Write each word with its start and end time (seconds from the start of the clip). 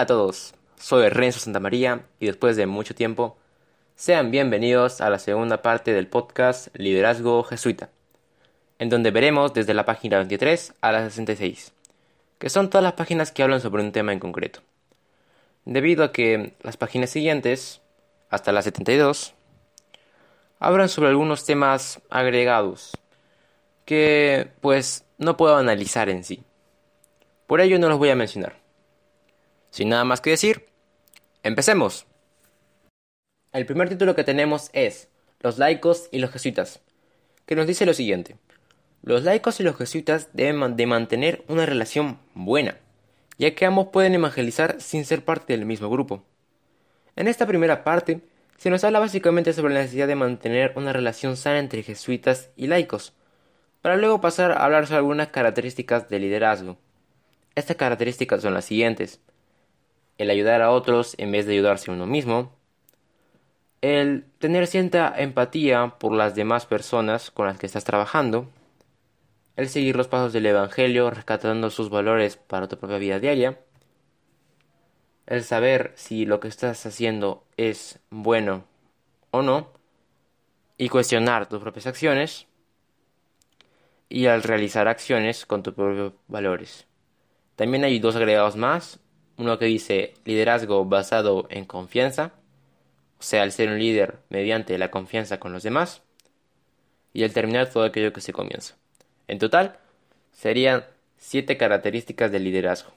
Hola 0.00 0.04
a 0.04 0.16
todos, 0.16 0.54
soy 0.78 1.10
Renzo 1.10 1.40
Santamaría 1.40 2.06
y 2.18 2.24
después 2.24 2.56
de 2.56 2.64
mucho 2.64 2.94
tiempo, 2.94 3.36
sean 3.96 4.30
bienvenidos 4.30 5.02
a 5.02 5.10
la 5.10 5.18
segunda 5.18 5.60
parte 5.60 5.92
del 5.92 6.06
podcast 6.06 6.68
Liderazgo 6.74 7.44
Jesuita, 7.44 7.90
en 8.78 8.88
donde 8.88 9.10
veremos 9.10 9.52
desde 9.52 9.74
la 9.74 9.84
página 9.84 10.16
23 10.16 10.72
a 10.80 10.92
la 10.92 11.04
66, 11.04 11.74
que 12.38 12.48
son 12.48 12.70
todas 12.70 12.82
las 12.82 12.94
páginas 12.94 13.30
que 13.30 13.42
hablan 13.42 13.60
sobre 13.60 13.82
un 13.82 13.92
tema 13.92 14.14
en 14.14 14.20
concreto. 14.20 14.60
Debido 15.66 16.02
a 16.02 16.12
que 16.12 16.54
las 16.62 16.78
páginas 16.78 17.10
siguientes, 17.10 17.82
hasta 18.30 18.52
la 18.52 18.62
72, 18.62 19.34
hablan 20.60 20.88
sobre 20.88 21.10
algunos 21.10 21.44
temas 21.44 22.00
agregados 22.08 22.96
que 23.84 24.48
pues 24.62 25.04
no 25.18 25.36
puedo 25.36 25.56
analizar 25.58 26.08
en 26.08 26.24
sí. 26.24 26.42
Por 27.46 27.60
ello 27.60 27.78
no 27.78 27.90
los 27.90 27.98
voy 27.98 28.08
a 28.08 28.16
mencionar. 28.16 28.69
Sin 29.70 29.88
nada 29.88 30.04
más 30.04 30.20
que 30.20 30.30
decir, 30.30 30.66
empecemos. 31.44 32.06
El 33.52 33.66
primer 33.66 33.88
título 33.88 34.16
que 34.16 34.24
tenemos 34.24 34.68
es 34.72 35.08
Los 35.40 35.58
laicos 35.58 36.08
y 36.10 36.18
los 36.18 36.32
jesuitas, 36.32 36.80
que 37.46 37.54
nos 37.54 37.68
dice 37.68 37.86
lo 37.86 37.94
siguiente. 37.94 38.36
Los 39.02 39.22
laicos 39.22 39.60
y 39.60 39.62
los 39.62 39.76
jesuitas 39.76 40.28
deben 40.32 40.76
de 40.76 40.86
mantener 40.86 41.44
una 41.46 41.66
relación 41.66 42.18
buena, 42.34 42.78
ya 43.38 43.54
que 43.54 43.64
ambos 43.64 43.88
pueden 43.92 44.14
evangelizar 44.14 44.80
sin 44.80 45.04
ser 45.04 45.24
parte 45.24 45.52
del 45.52 45.66
mismo 45.66 45.88
grupo. 45.88 46.24
En 47.14 47.28
esta 47.28 47.46
primera 47.46 47.84
parte 47.84 48.20
se 48.58 48.70
nos 48.70 48.82
habla 48.82 48.98
básicamente 48.98 49.52
sobre 49.52 49.72
la 49.72 49.80
necesidad 49.80 50.08
de 50.08 50.16
mantener 50.16 50.72
una 50.74 50.92
relación 50.92 51.36
sana 51.36 51.60
entre 51.60 51.84
jesuitas 51.84 52.50
y 52.56 52.66
laicos, 52.66 53.12
para 53.82 53.96
luego 53.96 54.20
pasar 54.20 54.50
a 54.50 54.64
hablar 54.64 54.86
sobre 54.86 54.98
algunas 54.98 55.28
características 55.28 56.08
de 56.08 56.18
liderazgo. 56.18 56.76
Estas 57.54 57.76
características 57.76 58.42
son 58.42 58.54
las 58.54 58.64
siguientes 58.64 59.20
el 60.20 60.28
ayudar 60.28 60.60
a 60.60 60.70
otros 60.70 61.14
en 61.16 61.32
vez 61.32 61.46
de 61.46 61.54
ayudarse 61.54 61.90
a 61.90 61.94
uno 61.94 62.04
mismo, 62.04 62.52
el 63.80 64.26
tener 64.38 64.66
cierta 64.66 65.14
empatía 65.16 65.94
por 65.98 66.12
las 66.12 66.34
demás 66.34 66.66
personas 66.66 67.30
con 67.30 67.46
las 67.46 67.56
que 67.58 67.64
estás 67.64 67.84
trabajando, 67.84 68.46
el 69.56 69.70
seguir 69.70 69.96
los 69.96 70.08
pasos 70.08 70.34
del 70.34 70.44
Evangelio 70.44 71.08
rescatando 71.08 71.70
sus 71.70 71.88
valores 71.88 72.36
para 72.36 72.68
tu 72.68 72.76
propia 72.76 72.98
vida 72.98 73.18
diaria, 73.18 73.60
el 75.26 75.42
saber 75.42 75.94
si 75.96 76.26
lo 76.26 76.38
que 76.38 76.48
estás 76.48 76.84
haciendo 76.84 77.46
es 77.56 77.98
bueno 78.10 78.64
o 79.30 79.40
no, 79.40 79.72
y 80.76 80.90
cuestionar 80.90 81.48
tus 81.48 81.62
propias 81.62 81.86
acciones, 81.86 82.46
y 84.10 84.26
al 84.26 84.42
realizar 84.42 84.86
acciones 84.86 85.46
con 85.46 85.62
tus 85.62 85.72
propios 85.72 86.12
valores. 86.28 86.86
También 87.56 87.84
hay 87.84 87.98
dos 88.00 88.16
agregados 88.16 88.56
más, 88.56 89.00
uno 89.40 89.58
que 89.58 89.64
dice 89.64 90.14
liderazgo 90.24 90.84
basado 90.84 91.46
en 91.50 91.64
confianza, 91.64 92.32
o 93.18 93.22
sea, 93.22 93.42
el 93.42 93.52
ser 93.52 93.70
un 93.70 93.78
líder 93.78 94.18
mediante 94.28 94.78
la 94.78 94.90
confianza 94.90 95.40
con 95.40 95.52
los 95.52 95.62
demás, 95.62 96.02
y 97.12 97.22
el 97.22 97.32
terminar 97.32 97.68
todo 97.70 97.84
aquello 97.84 98.12
que 98.12 98.20
se 98.20 98.32
comienza. 98.32 98.76
En 99.28 99.38
total, 99.38 99.78
serían 100.32 100.84
siete 101.16 101.56
características 101.56 102.30
del 102.30 102.44
liderazgo. 102.44 102.92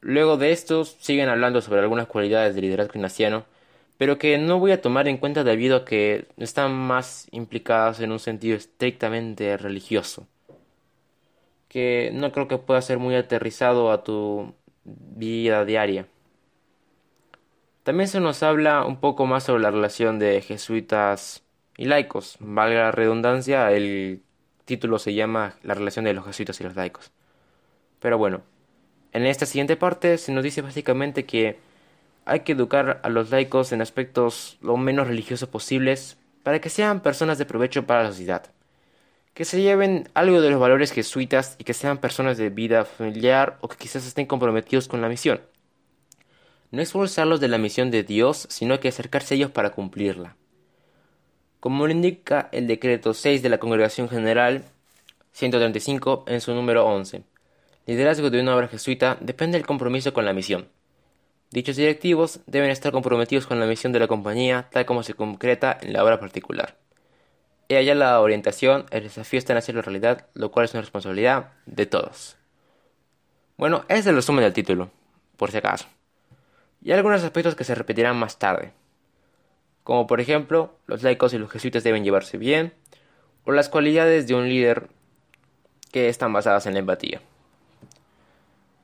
Luego 0.00 0.36
de 0.36 0.52
estos, 0.52 0.96
siguen 1.00 1.28
hablando 1.28 1.60
sobre 1.60 1.80
algunas 1.80 2.06
cualidades 2.06 2.54
del 2.54 2.64
liderazgo 2.64 2.92
ignaciano, 2.94 3.46
pero 3.96 4.18
que 4.18 4.38
no 4.38 4.58
voy 4.58 4.72
a 4.72 4.82
tomar 4.82 5.08
en 5.08 5.18
cuenta 5.18 5.44
debido 5.44 5.76
a 5.76 5.84
que 5.84 6.26
están 6.36 6.72
más 6.72 7.26
implicadas 7.30 8.00
en 8.00 8.12
un 8.12 8.18
sentido 8.18 8.56
estrictamente 8.56 9.56
religioso, 9.56 10.26
que 11.68 12.10
no 12.12 12.32
creo 12.32 12.48
que 12.48 12.58
pueda 12.58 12.82
ser 12.82 12.98
muy 12.98 13.14
aterrizado 13.14 13.90
a 13.90 14.02
tu 14.02 14.54
vida 14.84 15.64
diaria. 15.64 16.06
También 17.82 18.08
se 18.08 18.20
nos 18.20 18.42
habla 18.42 18.84
un 18.84 18.98
poco 18.98 19.26
más 19.26 19.44
sobre 19.44 19.62
la 19.62 19.70
relación 19.70 20.18
de 20.18 20.40
jesuitas 20.40 21.42
y 21.76 21.84
laicos. 21.84 22.36
Valga 22.40 22.84
la 22.84 22.92
redundancia, 22.92 23.70
el 23.72 24.22
título 24.64 24.98
se 24.98 25.14
llama 25.14 25.56
La 25.62 25.74
relación 25.74 26.04
de 26.06 26.14
los 26.14 26.24
jesuitas 26.24 26.60
y 26.60 26.64
los 26.64 26.76
laicos. 26.76 27.12
Pero 28.00 28.16
bueno, 28.16 28.42
en 29.12 29.26
esta 29.26 29.46
siguiente 29.46 29.76
parte 29.76 30.18
se 30.18 30.32
nos 30.32 30.42
dice 30.42 30.62
básicamente 30.62 31.24
que 31.26 31.58
hay 32.24 32.40
que 32.40 32.52
educar 32.52 33.00
a 33.02 33.08
los 33.10 33.30
laicos 33.30 33.72
en 33.72 33.82
aspectos 33.82 34.56
lo 34.62 34.76
menos 34.76 35.06
religiosos 35.06 35.48
posibles 35.48 36.16
para 36.42 36.60
que 36.60 36.70
sean 36.70 37.00
personas 37.00 37.38
de 37.38 37.44
provecho 37.44 37.86
para 37.86 38.04
la 38.04 38.08
sociedad 38.10 38.50
que 39.34 39.44
se 39.44 39.60
lleven 39.60 40.08
algo 40.14 40.40
de 40.40 40.50
los 40.50 40.60
valores 40.60 40.92
jesuitas 40.92 41.56
y 41.58 41.64
que 41.64 41.74
sean 41.74 41.98
personas 41.98 42.38
de 42.38 42.50
vida 42.50 42.84
familiar 42.84 43.58
o 43.60 43.68
que 43.68 43.76
quizás 43.76 44.06
estén 44.06 44.26
comprometidos 44.26 44.86
con 44.86 45.02
la 45.02 45.08
misión. 45.08 45.40
No 46.70 46.80
expulsarlos 46.80 47.40
de 47.40 47.48
la 47.48 47.58
misión 47.58 47.90
de 47.90 48.04
Dios, 48.04 48.46
sino 48.48 48.78
que 48.78 48.88
acercarse 48.88 49.34
a 49.34 49.36
ellos 49.36 49.50
para 49.50 49.70
cumplirla. 49.70 50.36
Como 51.58 51.86
lo 51.86 51.92
indica 51.92 52.48
el 52.52 52.66
decreto 52.66 53.12
6 53.12 53.42
de 53.42 53.48
la 53.48 53.58
Congregación 53.58 54.08
General 54.08 54.64
135 55.32 56.24
en 56.28 56.40
su 56.40 56.54
número 56.54 56.86
11. 56.86 57.24
Liderazgo 57.86 58.30
de 58.30 58.40
una 58.40 58.54
obra 58.54 58.68
jesuita 58.68 59.18
depende 59.20 59.58
del 59.58 59.66
compromiso 59.66 60.12
con 60.12 60.24
la 60.24 60.32
misión. 60.32 60.68
Dichos 61.50 61.76
directivos 61.76 62.40
deben 62.46 62.70
estar 62.70 62.92
comprometidos 62.92 63.46
con 63.46 63.58
la 63.58 63.66
misión 63.66 63.92
de 63.92 63.98
la 63.98 64.06
compañía 64.06 64.68
tal 64.70 64.86
como 64.86 65.02
se 65.02 65.14
concreta 65.14 65.76
en 65.80 65.92
la 65.92 66.04
obra 66.04 66.20
particular. 66.20 66.83
Allá 67.76 67.94
la 67.94 68.20
orientación, 68.20 68.86
el 68.90 69.04
desafío 69.04 69.38
está 69.38 69.52
en 69.52 69.58
hacerlo 69.58 69.82
realidad, 69.82 70.26
lo 70.34 70.50
cual 70.50 70.64
es 70.64 70.74
una 70.74 70.82
responsabilidad 70.82 71.52
de 71.66 71.86
todos. 71.86 72.36
Bueno, 73.56 73.84
es 73.88 74.06
el 74.06 74.16
resumen 74.16 74.44
del 74.44 74.52
título, 74.52 74.90
por 75.36 75.50
si 75.50 75.58
acaso. 75.58 75.86
Y 76.82 76.92
algunos 76.92 77.22
aspectos 77.22 77.54
que 77.54 77.64
se 77.64 77.74
repetirán 77.74 78.16
más 78.16 78.38
tarde, 78.38 78.72
como 79.82 80.06
por 80.06 80.20
ejemplo, 80.20 80.76
los 80.86 81.02
laicos 81.02 81.32
y 81.34 81.38
los 81.38 81.50
jesuitas 81.50 81.84
deben 81.84 82.04
llevarse 82.04 82.38
bien, 82.38 82.72
o 83.44 83.52
las 83.52 83.68
cualidades 83.68 84.26
de 84.26 84.34
un 84.34 84.48
líder 84.48 84.88
que 85.92 86.08
están 86.08 86.32
basadas 86.32 86.66
en 86.66 86.74
la 86.74 86.80
empatía. 86.80 87.20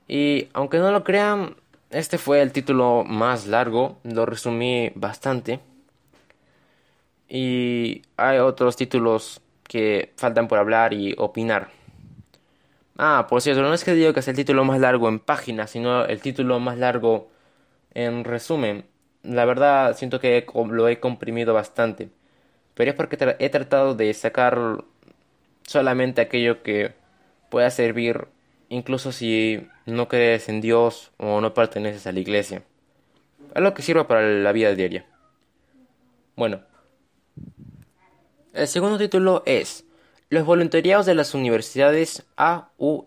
Y 0.07 0.49
aunque 0.53 0.78
no 0.78 0.91
lo 0.93 1.05
crean, 1.05 1.57
este 1.91 2.19
fue 2.19 2.43
el 2.43 2.53
título 2.53 3.05
más 3.05 3.47
largo, 3.47 3.99
lo 4.05 4.27
resumí 4.27 4.93
bastante 4.95 5.61
y 7.31 8.03
hay 8.17 8.39
otros 8.39 8.77
títulos 8.77 9.41
que 9.63 10.13
faltan 10.17 10.49
por 10.49 10.59
hablar 10.59 10.93
y 10.93 11.15
opinar. 11.17 11.71
Ah, 12.99 13.27
por 13.31 13.41
cierto, 13.41 13.63
no 13.63 13.73
es 13.73 13.85
que 13.85 13.95
diga 13.95 14.13
que 14.13 14.21
es 14.21 14.29
el 14.29 14.37
título 14.37 14.65
más 14.65 14.81
largo 14.81 15.09
en 15.09 15.21
páginas, 15.21 15.71
sino 15.71 16.05
el 16.05 16.21
título 16.21 16.59
más 16.59 16.77
largo 16.77 17.31
en 17.95 18.25
resumen. 18.25 18.85
La 19.23 19.45
verdad, 19.45 19.97
siento 19.97 20.21
que 20.21 20.45
lo 20.71 20.89
he 20.89 20.99
comprimido 20.99 21.55
bastante. 21.55 22.11
Pero 22.75 22.91
es 22.91 22.97
porque 22.97 23.37
he 23.39 23.49
tratado 23.49 23.95
de 23.95 24.13
sacar 24.13 24.85
solamente 25.63 26.21
aquello 26.21 26.63
que 26.63 26.95
pueda 27.49 27.71
servir, 27.71 28.27
incluso 28.69 29.13
si 29.13 29.69
no 29.87 30.09
crees 30.09 30.49
en 30.49 30.61
Dios 30.61 31.13
o 31.17 31.41
no 31.41 31.55
perteneces 31.55 32.07
a 32.07 32.13
la 32.13 32.21
iglesia. 32.21 32.65
Algo 33.55 33.73
que 33.75 33.83
sirva 33.83 34.09
para 34.09 34.23
la 34.23 34.53
vida 34.53 34.75
diaria. 34.75 35.07
Bueno, 36.37 36.63
el 38.53 38.69
segundo 38.69 38.99
título 38.99 39.43
es 39.47 39.84
Los 40.28 40.44
voluntariados 40.44 41.06
de 41.06 41.15
las 41.15 41.34
universidades 41.34 42.25
AUSGAL, 42.37 43.06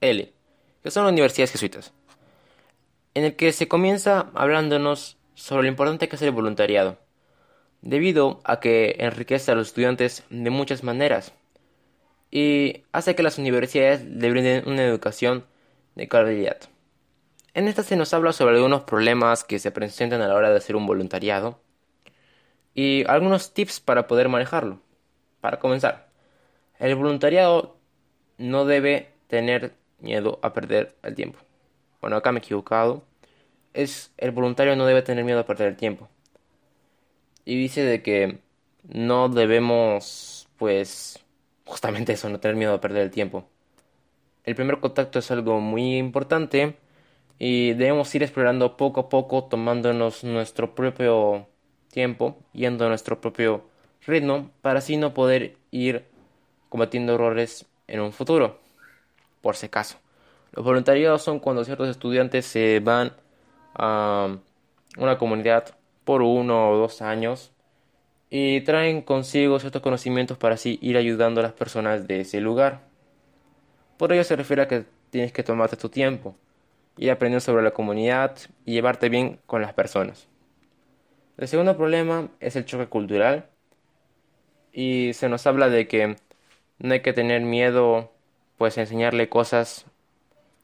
que 0.00 0.90
son 0.90 1.06
universidades 1.06 1.52
jesuitas, 1.52 1.92
en 3.14 3.24
el 3.24 3.36
que 3.36 3.52
se 3.52 3.68
comienza 3.68 4.30
hablándonos 4.34 5.18
sobre 5.34 5.64
lo 5.64 5.68
importante 5.68 6.08
que 6.08 6.16
es 6.16 6.22
el 6.22 6.30
voluntariado, 6.30 6.98
debido 7.82 8.40
a 8.44 8.60
que 8.60 8.96
enriquece 8.98 9.52
a 9.52 9.54
los 9.54 9.68
estudiantes 9.68 10.24
de 10.30 10.50
muchas 10.50 10.82
maneras 10.82 11.32
y 12.30 12.84
hace 12.92 13.14
que 13.14 13.22
las 13.22 13.38
universidades 13.38 14.04
le 14.04 14.30
brinden 14.30 14.68
una 14.68 14.84
educación 14.84 15.44
de 15.94 16.08
calidad. 16.08 16.58
En 17.54 17.68
esta 17.68 17.82
se 17.82 17.96
nos 17.96 18.12
habla 18.12 18.32
sobre 18.32 18.56
algunos 18.56 18.82
problemas 18.82 19.44
que 19.44 19.58
se 19.58 19.70
presentan 19.70 20.20
a 20.20 20.28
la 20.28 20.34
hora 20.34 20.50
de 20.50 20.56
hacer 20.56 20.76
un 20.76 20.86
voluntariado, 20.86 21.60
y 22.76 23.04
algunos 23.08 23.54
tips 23.54 23.80
para 23.80 24.06
poder 24.06 24.28
manejarlo. 24.28 24.78
Para 25.40 25.58
comenzar, 25.58 26.08
el 26.78 26.94
voluntariado 26.94 27.78
no 28.36 28.66
debe 28.66 29.08
tener 29.28 29.72
miedo 29.98 30.38
a 30.42 30.52
perder 30.52 30.94
el 31.02 31.14
tiempo. 31.14 31.38
Bueno, 32.02 32.16
acá 32.16 32.32
me 32.32 32.38
he 32.38 32.42
equivocado. 32.42 33.02
Es 33.72 34.12
el 34.18 34.30
voluntario 34.30 34.76
no 34.76 34.84
debe 34.84 35.00
tener 35.00 35.24
miedo 35.24 35.40
a 35.40 35.46
perder 35.46 35.68
el 35.68 35.76
tiempo. 35.76 36.08
Y 37.46 37.56
dice 37.56 37.82
de 37.82 38.02
que 38.02 38.40
no 38.82 39.30
debemos, 39.30 40.46
pues, 40.58 41.24
justamente 41.64 42.12
eso, 42.12 42.28
no 42.28 42.40
tener 42.40 42.56
miedo 42.56 42.74
a 42.74 42.80
perder 42.80 43.04
el 43.04 43.10
tiempo. 43.10 43.48
El 44.44 44.54
primer 44.54 44.80
contacto 44.80 45.18
es 45.18 45.30
algo 45.30 45.60
muy 45.60 45.96
importante 45.96 46.76
y 47.38 47.72
debemos 47.72 48.14
ir 48.14 48.22
explorando 48.22 48.76
poco 48.76 49.00
a 49.00 49.08
poco, 49.08 49.44
tomándonos 49.44 50.24
nuestro 50.24 50.74
propio 50.74 51.48
yendo 52.52 52.84
a 52.84 52.88
nuestro 52.88 53.20
propio 53.20 53.64
ritmo, 54.06 54.50
para 54.62 54.78
así 54.78 54.96
no 54.96 55.14
poder 55.14 55.56
ir 55.70 56.04
cometiendo 56.68 57.14
errores 57.14 57.66
en 57.88 58.00
un 58.00 58.12
futuro, 58.12 58.58
por 59.40 59.56
si 59.56 59.66
acaso. 59.66 59.98
Los 60.52 60.64
voluntariados 60.64 61.22
son 61.22 61.40
cuando 61.40 61.64
ciertos 61.64 61.88
estudiantes 61.88 62.46
se 62.46 62.80
van 62.80 63.12
a 63.74 64.36
una 64.96 65.18
comunidad 65.18 65.74
por 66.04 66.22
uno 66.22 66.70
o 66.70 66.76
dos 66.76 67.02
años 67.02 67.52
y 68.30 68.60
traen 68.62 69.02
consigo 69.02 69.58
ciertos 69.58 69.82
conocimientos 69.82 70.38
para 70.38 70.54
así 70.54 70.78
ir 70.82 70.96
ayudando 70.96 71.40
a 71.40 71.44
las 71.44 71.52
personas 71.52 72.06
de 72.06 72.20
ese 72.20 72.40
lugar. 72.40 72.80
Por 73.96 74.12
ello 74.12 74.24
se 74.24 74.36
refiere 74.36 74.62
a 74.62 74.68
que 74.68 74.84
tienes 75.10 75.32
que 75.32 75.42
tomarte 75.42 75.76
tu 75.76 75.88
tiempo 75.88 76.34
y 76.96 77.08
aprender 77.08 77.40
sobre 77.40 77.62
la 77.62 77.72
comunidad 77.72 78.36
y 78.64 78.72
llevarte 78.72 79.08
bien 79.08 79.38
con 79.46 79.62
las 79.62 79.72
personas. 79.74 80.28
El 81.38 81.48
segundo 81.48 81.76
problema 81.76 82.30
es 82.40 82.56
el 82.56 82.64
choque 82.64 82.86
cultural 82.86 83.50
y 84.72 85.12
se 85.12 85.28
nos 85.28 85.46
habla 85.46 85.68
de 85.68 85.86
que 85.86 86.16
no 86.78 86.94
hay 86.94 87.00
que 87.00 87.12
tener 87.12 87.42
miedo 87.42 88.10
pues 88.56 88.78
a 88.78 88.82
enseñarle 88.82 89.28
cosas 89.28 89.84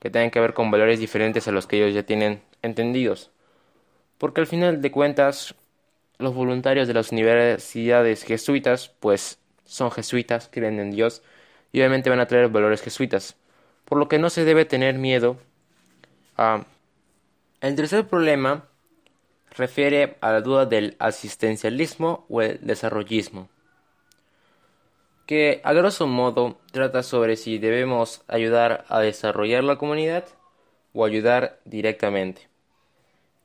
que 0.01 0.09
tengan 0.09 0.31
que 0.31 0.41
ver 0.41 0.55
con 0.55 0.71
valores 0.71 0.99
diferentes 0.99 1.47
a 1.47 1.53
los 1.53 1.67
que 1.67 1.77
ellos 1.77 1.95
ya 1.95 2.05
tienen 2.05 2.43
entendidos. 2.63 3.31
Porque 4.17 4.41
al 4.41 4.47
final 4.47 4.81
de 4.81 4.91
cuentas 4.91 5.55
los 6.19 6.35
voluntarios 6.35 6.89
de 6.89 6.95
las 6.95 7.13
universidades 7.13 8.25
jesuitas 8.25 8.95
pues 8.99 9.39
son 9.67 9.91
jesuitas, 9.91 10.49
creen 10.51 10.81
en 10.81 10.91
Dios 10.91 11.23
y 11.71 11.81
obviamente 11.81 12.09
van 12.09 12.21
a 12.21 12.27
traer 12.27 12.49
valores 12.49 12.81
jesuitas. 12.81 13.37
Por 13.85 13.99
lo 13.99 14.09
que 14.09 14.19
no 14.19 14.31
se 14.31 14.47
debe 14.47 14.65
tener 14.65 14.95
miedo 14.95 15.37
a... 16.39 16.65
El 17.61 17.77
tercer 17.77 18.09
problema 18.09 18.65
refiere 19.57 20.17
a 20.21 20.33
la 20.33 20.41
duda 20.41 20.67
del 20.67 20.97
asistencialismo 20.99 22.27
o 22.29 22.43
el 22.43 22.59
desarrollismo, 22.63 23.49
que 25.27 25.61
a 25.65 25.73
grosso 25.73 26.07
modo 26.07 26.59
trata 26.73 27.03
sobre 27.03 27.37
si 27.37 27.59
debemos 27.59 28.23
ayudar 28.29 28.85
a 28.89 29.01
desarrollar 29.01 29.65
la 29.65 29.77
comunidad 29.77 30.25
o 30.93 31.05
ayudar 31.05 31.61
directamente. 31.65 32.49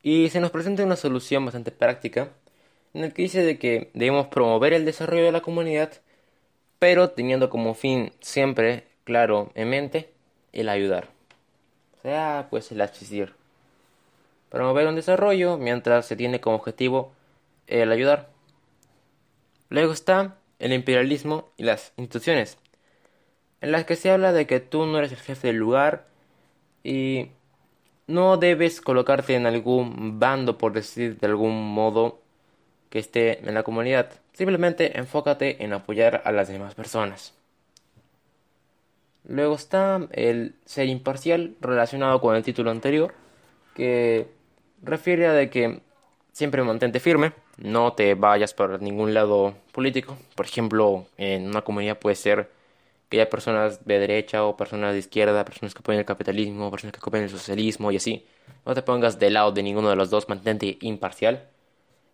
Y 0.04 0.30
se 0.30 0.40
nos 0.40 0.52
presenta 0.52 0.84
una 0.84 0.96
solución 0.96 1.46
bastante 1.46 1.72
práctica 1.72 2.30
en 2.94 3.04
el 3.04 3.14
que 3.14 3.24
dice 3.24 3.44
de 3.44 3.60
que 3.60 3.92
debemos 3.94 4.28
promover 4.28 4.74
el 4.74 4.86
desarrollo 4.86 5.26
de 5.26 5.32
la 5.32 5.42
comunidad, 5.42 5.92
pero 6.80 7.10
teniendo 7.10 7.50
como 7.50 7.74
fin 7.74 8.12
siempre 8.22 8.86
claro 9.04 9.52
en 9.56 9.70
mente 9.70 10.10
el 10.54 10.70
ayudar. 10.70 11.10
O 12.00 12.02
sea, 12.02 12.48
pues 12.50 12.72
el 12.72 12.82
asistir 12.82 13.34
promover 14.58 14.88
un 14.88 14.96
desarrollo 14.96 15.60
mientras 15.60 16.08
se 16.08 16.16
tiene 16.16 16.42
como 16.42 16.56
objetivo 16.56 17.12
el 17.68 17.92
ayudar. 17.92 18.30
Luego 19.70 19.94
está 19.94 20.38
el 20.58 20.74
imperialismo 20.74 21.50
y 21.58 21.64
las 21.64 21.94
instituciones, 21.96 22.58
en 23.62 23.72
las 23.72 23.86
que 23.86 23.96
se 23.96 24.10
habla 24.10 24.34
de 24.34 24.48
que 24.48 24.60
tú 24.60 24.88
no 24.88 24.98
eres 24.98 25.12
el 25.12 25.20
jefe 25.20 25.50
del 25.50 25.58
lugar 25.58 26.08
y 26.84 27.28
no 28.08 28.38
debes 28.38 28.82
colocarte 28.82 29.36
en 29.36 29.46
algún 29.46 30.20
bando, 30.20 30.58
por 30.58 30.74
decir 30.74 31.20
de 31.20 31.28
algún 31.28 31.72
modo, 31.76 32.20
que 32.90 32.98
esté 32.98 33.48
en 33.48 33.54
la 33.54 33.62
comunidad. 33.62 34.10
Simplemente 34.34 34.98
enfócate 34.98 35.64
en 35.64 35.74
apoyar 35.74 36.24
a 36.26 36.32
las 36.32 36.48
demás 36.48 36.74
personas. 36.74 37.36
Luego 39.24 39.54
está 39.54 40.08
el 40.14 40.56
ser 40.66 40.88
imparcial 40.88 41.56
relacionado 41.62 42.20
con 42.22 42.36
el 42.36 42.42
título 42.42 42.72
anterior, 42.72 43.14
que 43.76 44.36
refiere 44.82 45.28
a 45.28 45.34
de 45.34 45.50
que 45.50 45.82
siempre 46.32 46.64
mantente 46.64 47.00
firme, 47.00 47.34
no 47.58 47.94
te 47.94 48.14
vayas 48.14 48.54
por 48.54 48.82
ningún 48.82 49.14
lado 49.14 49.56
político. 49.72 50.18
Por 50.36 50.46
ejemplo, 50.46 51.08
en 51.18 51.48
una 51.48 51.64
comunidad 51.64 51.98
puede 51.98 52.16
ser 52.16 52.50
que 53.10 53.20
haya 53.20 53.30
personas 53.30 53.86
de 53.86 54.00
derecha 54.00 54.44
o 54.44 54.58
personas 54.58 54.94
de 54.94 55.00
izquierda, 55.00 55.46
personas 55.46 55.74
que 55.74 55.80
apoyan 55.80 56.00
el 56.00 56.06
capitalismo, 56.06 56.70
personas 56.72 56.94
que 56.94 57.00
apoyan 57.00 57.24
el 57.24 57.30
socialismo 57.30 57.92
y 57.92 57.98
así. 57.98 58.26
No 58.66 58.76
te 58.76 58.82
pongas 58.82 59.18
de 59.20 59.30
lado 59.32 59.52
de 59.52 59.64
ninguno 59.64 59.90
de 59.90 59.96
los 59.96 60.10
dos, 60.10 60.30
mantente 60.30 60.78
imparcial 60.82 61.48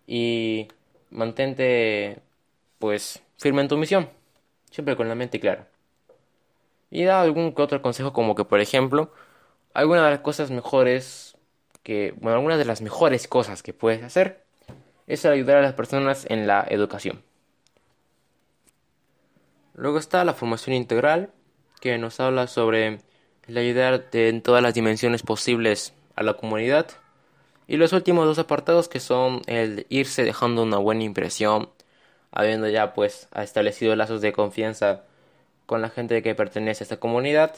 y 0.07 0.68
mantente 1.09 2.19
pues 2.80 3.21
firme 3.38 3.62
en 3.62 3.68
tu 3.68 3.77
misión, 3.77 4.09
siempre 4.71 4.95
con 4.95 5.07
la 5.09 5.16
mente 5.16 5.39
clara. 5.39 5.68
Y 6.92 7.04
da 7.04 7.21
algún 7.21 7.54
que 7.54 7.62
otro 7.62 7.81
consejo 7.81 8.13
como 8.13 8.36
que 8.36 8.45
por 8.45 8.59
ejemplo, 8.59 9.12
alguna 9.74 10.06
de 10.06 10.12
las 10.12 10.19
cosas 10.19 10.51
mejores 10.51 11.32
que, 11.83 12.13
bueno, 12.18 12.38
algunas 12.38 12.57
de 12.57 12.65
las 12.65 12.81
mejores 12.81 13.27
cosas 13.27 13.62
que 13.62 13.74
puedes 13.74 14.03
hacer 14.03 14.44
es 15.07 15.25
ayudar 15.25 15.57
a 15.57 15.62
las 15.62 15.74
personas 15.74 16.25
en 16.30 16.47
la 16.47 16.65
educación. 16.69 17.21
Luego 19.75 19.97
está 19.97 20.24
la 20.24 20.33
formación 20.33 20.75
integral, 20.75 21.31
que 21.81 21.97
nos 21.97 22.19
habla 22.19 22.47
sobre 22.47 23.00
el 23.47 23.57
ayudar 23.57 24.06
en 24.13 24.41
todas 24.41 24.63
las 24.63 24.74
dimensiones 24.74 25.24
posibles 25.24 25.94
a 26.15 26.24
la 26.24 26.35
comunidad. 26.35 26.88
Y 27.68 27.77
los 27.77 27.91
últimos 27.91 28.25
dos 28.25 28.39
apartados 28.39 28.88
que 28.88 29.00
son 29.00 29.41
el 29.47 29.85
irse 29.89 30.24
dejando 30.24 30.63
una 30.63 30.77
buena 30.77 31.03
impresión, 31.03 31.69
habiendo 32.31 32.69
ya 32.69 32.94
pues 32.94 33.27
establecido 33.35 33.95
lazos 33.95 34.21
de 34.21 34.31
confianza 34.31 35.03
con 35.65 35.81
la 35.81 35.89
gente 35.89 36.21
que 36.21 36.35
pertenece 36.35 36.83
a 36.83 36.85
esta 36.85 36.97
comunidad 36.97 37.56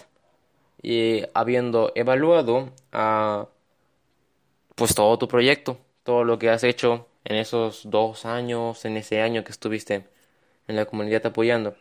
y 0.82 1.24
habiendo 1.34 1.92
evaluado 1.96 2.72
a 2.92 3.48
pues 4.76 4.94
todo 4.94 5.18
tu 5.18 5.28
proyecto, 5.28 5.80
todo 6.04 6.24
lo 6.24 6.38
que 6.38 6.50
has 6.50 6.64
hecho 6.64 7.08
en 7.24 7.38
esos 7.38 7.90
dos 7.90 8.26
años, 8.26 8.86
en 8.86 8.98
ese 8.98 9.22
año 9.22 9.44
que 9.44 9.52
estuviste 9.52 10.06
en 10.68 10.76
la 10.76 10.86
comunidad 10.86 11.26
apoyando. 11.26 11.76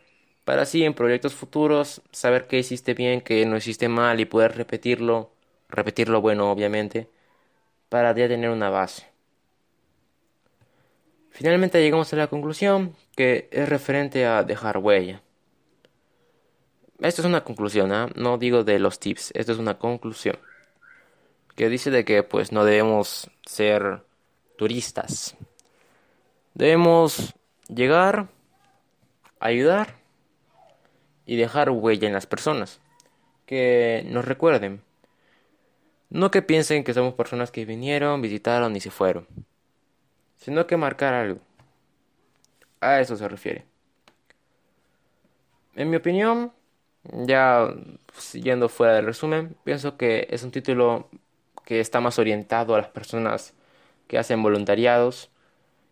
Para 0.45 0.63
así 0.63 0.83
en 0.83 0.93
proyectos 0.93 1.33
futuros 1.33 2.01
saber 2.11 2.47
qué 2.47 2.59
hiciste 2.59 2.93
bien, 2.93 3.21
qué 3.21 3.45
no 3.45 3.57
hiciste 3.57 3.89
mal 3.89 4.19
y 4.19 4.25
poder 4.25 4.55
repetirlo, 4.57 5.31
repetirlo 5.69 6.21
bueno 6.21 6.51
obviamente, 6.51 7.09
para 7.89 8.15
ya 8.15 8.27
tener 8.27 8.49
una 8.49 8.69
base. 8.69 9.07
Finalmente 11.31 11.81
llegamos 11.81 12.13
a 12.13 12.15
la 12.15 12.27
conclusión 12.27 12.95
que 13.15 13.49
es 13.51 13.67
referente 13.67 14.25
a 14.25 14.43
dejar 14.43 14.77
huella. 14.77 15.21
Esto 16.99 17.21
es 17.21 17.27
una 17.27 17.43
conclusión, 17.43 17.91
¿ah? 17.91 18.07
no 18.15 18.37
digo 18.37 18.63
de 18.63 18.79
los 18.79 18.99
tips, 18.99 19.31
esto 19.35 19.51
es 19.51 19.57
una 19.57 19.77
conclusión 19.77 20.37
que 21.55 21.69
dice 21.69 21.89
de 21.89 22.05
que 22.05 22.23
pues 22.23 22.51
no 22.51 22.65
debemos 22.65 23.29
ser 23.45 24.03
turistas. 24.57 25.35
Debemos 26.53 27.33
llegar, 27.67 28.27
ayudar 29.39 29.95
y 31.25 31.37
dejar 31.37 31.69
huella 31.69 32.07
en 32.07 32.13
las 32.13 32.27
personas. 32.27 32.79
Que 33.45 34.05
nos 34.09 34.25
recuerden. 34.25 34.81
No 36.09 36.31
que 36.31 36.41
piensen 36.41 36.83
que 36.83 36.93
somos 36.93 37.13
personas 37.13 37.51
que 37.51 37.65
vinieron, 37.65 38.21
visitaron 38.21 38.75
y 38.75 38.79
se 38.79 38.91
fueron. 38.91 39.27
Sino 40.37 40.67
que 40.67 40.77
marcar 40.77 41.13
algo. 41.13 41.39
A 42.79 42.99
eso 42.99 43.15
se 43.15 43.27
refiere. 43.27 43.65
En 45.75 45.89
mi 45.89 45.97
opinión, 45.97 46.53
ya 47.03 47.73
siguiendo 48.17 48.69
fuera 48.69 48.93
del 48.93 49.05
resumen, 49.05 49.55
pienso 49.63 49.97
que 49.97 50.27
es 50.29 50.43
un 50.43 50.51
título 50.51 51.09
que 51.65 51.79
está 51.79 51.99
más 51.99 52.19
orientado 52.19 52.75
a 52.75 52.77
las 52.77 52.89
personas 52.89 53.53
que 54.07 54.17
hacen 54.17 54.41
voluntariados 54.43 55.29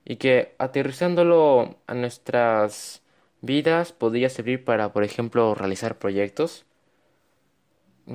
y 0.05 0.17
que 0.17 0.55
aterrizándolo 0.59 1.77
a 1.87 1.93
nuestras 1.93 3.01
vidas 3.41 3.91
podría 3.91 4.29
servir 4.29 4.63
para, 4.63 4.93
por 4.93 5.03
ejemplo, 5.03 5.55
realizar 5.55 5.97
proyectos. 5.97 6.65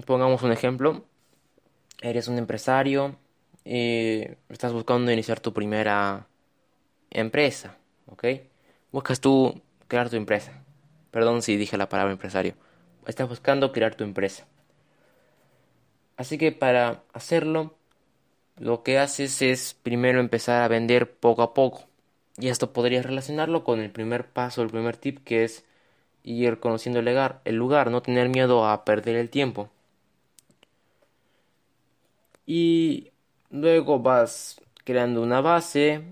Pongamos 0.06 0.42
un 0.42 0.52
ejemplo. 0.52 1.04
Eres 2.00 2.28
un 2.28 2.38
empresario 2.38 3.16
y 3.64 4.24
estás 4.48 4.72
buscando 4.72 5.10
iniciar 5.10 5.40
tu 5.40 5.52
primera 5.52 6.28
empresa, 7.10 7.76
¿ok? 8.06 8.24
Buscas 8.92 9.20
tú 9.20 9.60
crear 9.88 10.08
tu 10.08 10.16
empresa. 10.16 10.52
Perdón 11.10 11.42
si 11.42 11.56
dije 11.56 11.76
la 11.76 11.88
palabra 11.88 12.12
empresario. 12.12 12.54
Estás 13.06 13.28
buscando 13.28 13.72
crear 13.72 13.94
tu 13.94 14.04
empresa. 14.04 14.46
Así 16.18 16.36
que 16.36 16.52
para 16.52 17.04
hacerlo, 17.14 17.74
lo 18.58 18.82
que 18.82 18.98
haces 18.98 19.42
es 19.42 19.74
primero 19.82 20.20
empezar 20.20 20.62
a 20.62 20.68
vender 20.68 21.12
poco 21.12 21.42
a 21.42 21.54
poco. 21.54 21.84
Y 22.38 22.48
esto 22.48 22.72
podrías 22.72 23.06
relacionarlo 23.06 23.64
con 23.64 23.80
el 23.80 23.90
primer 23.92 24.28
paso, 24.28 24.62
el 24.62 24.70
primer 24.70 24.96
tip, 24.98 25.24
que 25.24 25.44
es 25.44 25.64
ir 26.24 26.60
conociendo 26.60 27.00
el 27.00 27.06
lugar, 27.06 27.40
el 27.44 27.56
lugar 27.56 27.90
no 27.90 28.02
tener 28.02 28.28
miedo 28.30 28.66
a 28.66 28.84
perder 28.84 29.16
el 29.16 29.30
tiempo. 29.30 29.70
Y 32.46 33.12
luego 33.50 34.00
vas 34.00 34.60
creando 34.84 35.22
una 35.22 35.40
base, 35.40 36.02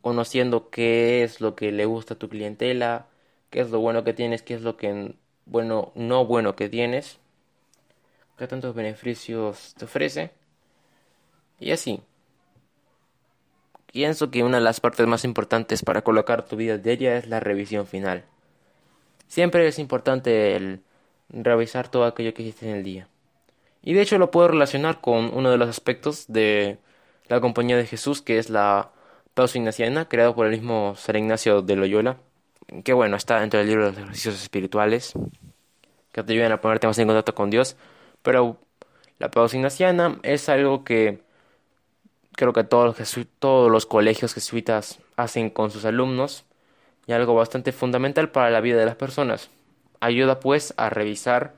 conociendo 0.00 0.70
qué 0.70 1.24
es 1.24 1.40
lo 1.40 1.56
que 1.56 1.72
le 1.72 1.86
gusta 1.86 2.14
a 2.14 2.18
tu 2.18 2.28
clientela, 2.28 3.06
qué 3.50 3.60
es 3.60 3.70
lo 3.70 3.80
bueno 3.80 4.04
que 4.04 4.12
tienes, 4.12 4.42
qué 4.42 4.54
es 4.54 4.62
lo 4.62 4.76
que 4.76 5.14
bueno, 5.46 5.92
no 5.96 6.26
bueno 6.26 6.56
que 6.56 6.68
tienes 6.68 7.18
qué 8.36 8.46
tantos 8.46 8.74
beneficios 8.74 9.74
te 9.76 9.84
ofrece. 9.84 10.32
Y 11.58 11.70
así. 11.70 12.00
Pienso 13.92 14.30
que 14.30 14.42
una 14.42 14.58
de 14.58 14.64
las 14.64 14.80
partes 14.80 15.06
más 15.06 15.24
importantes 15.24 15.82
para 15.82 16.02
colocar 16.02 16.44
tu 16.44 16.56
vida 16.56 16.76
diaria 16.76 17.16
es 17.16 17.28
la 17.28 17.40
revisión 17.40 17.86
final. 17.86 18.24
Siempre 19.26 19.66
es 19.66 19.78
importante 19.78 20.54
el 20.54 20.80
revisar 21.30 21.88
todo 21.88 22.04
aquello 22.04 22.34
que 22.34 22.42
hiciste 22.42 22.68
en 22.68 22.76
el 22.76 22.84
día. 22.84 23.08
Y 23.82 23.94
de 23.94 24.02
hecho 24.02 24.18
lo 24.18 24.30
puedo 24.30 24.48
relacionar 24.48 25.00
con 25.00 25.32
uno 25.32 25.50
de 25.50 25.56
los 25.56 25.68
aspectos 25.68 26.26
de 26.28 26.78
la 27.28 27.40
compañía 27.40 27.76
de 27.76 27.86
Jesús, 27.86 28.20
que 28.20 28.38
es 28.38 28.50
la 28.50 28.90
pausa 29.34 29.58
ignaciana, 29.58 30.08
creado 30.08 30.34
por 30.34 30.46
el 30.46 30.52
mismo 30.52 30.94
San 30.96 31.16
Ignacio 31.16 31.62
de 31.62 31.76
Loyola, 31.76 32.16
que 32.84 32.92
bueno, 32.92 33.16
está 33.16 33.40
dentro 33.40 33.58
del 33.58 33.68
libro 33.68 33.84
de 33.86 33.92
los 33.92 34.00
ejercicios 34.00 34.42
espirituales, 34.42 35.12
que 36.12 36.22
te 36.22 36.32
ayudan 36.32 36.52
a 36.52 36.60
ponerte 36.60 36.86
más 36.86 36.98
en 36.98 37.06
contacto 37.06 37.34
con 37.34 37.50
Dios, 37.50 37.76
pero 38.26 38.56
la 39.20 39.30
pausa 39.30 39.56
ignaciana 39.56 40.18
es 40.24 40.48
algo 40.48 40.82
que 40.82 41.20
creo 42.32 42.52
que 42.52 42.64
todos 42.64 42.98
los, 42.98 43.28
todos 43.38 43.70
los 43.70 43.86
colegios 43.86 44.34
jesuitas 44.34 44.98
hacen 45.14 45.48
con 45.48 45.70
sus 45.70 45.84
alumnos 45.84 46.44
y 47.06 47.12
algo 47.12 47.36
bastante 47.36 47.70
fundamental 47.70 48.32
para 48.32 48.50
la 48.50 48.60
vida 48.60 48.78
de 48.78 48.84
las 48.84 48.96
personas. 48.96 49.48
Ayuda 50.00 50.40
pues 50.40 50.74
a 50.76 50.90
revisar 50.90 51.54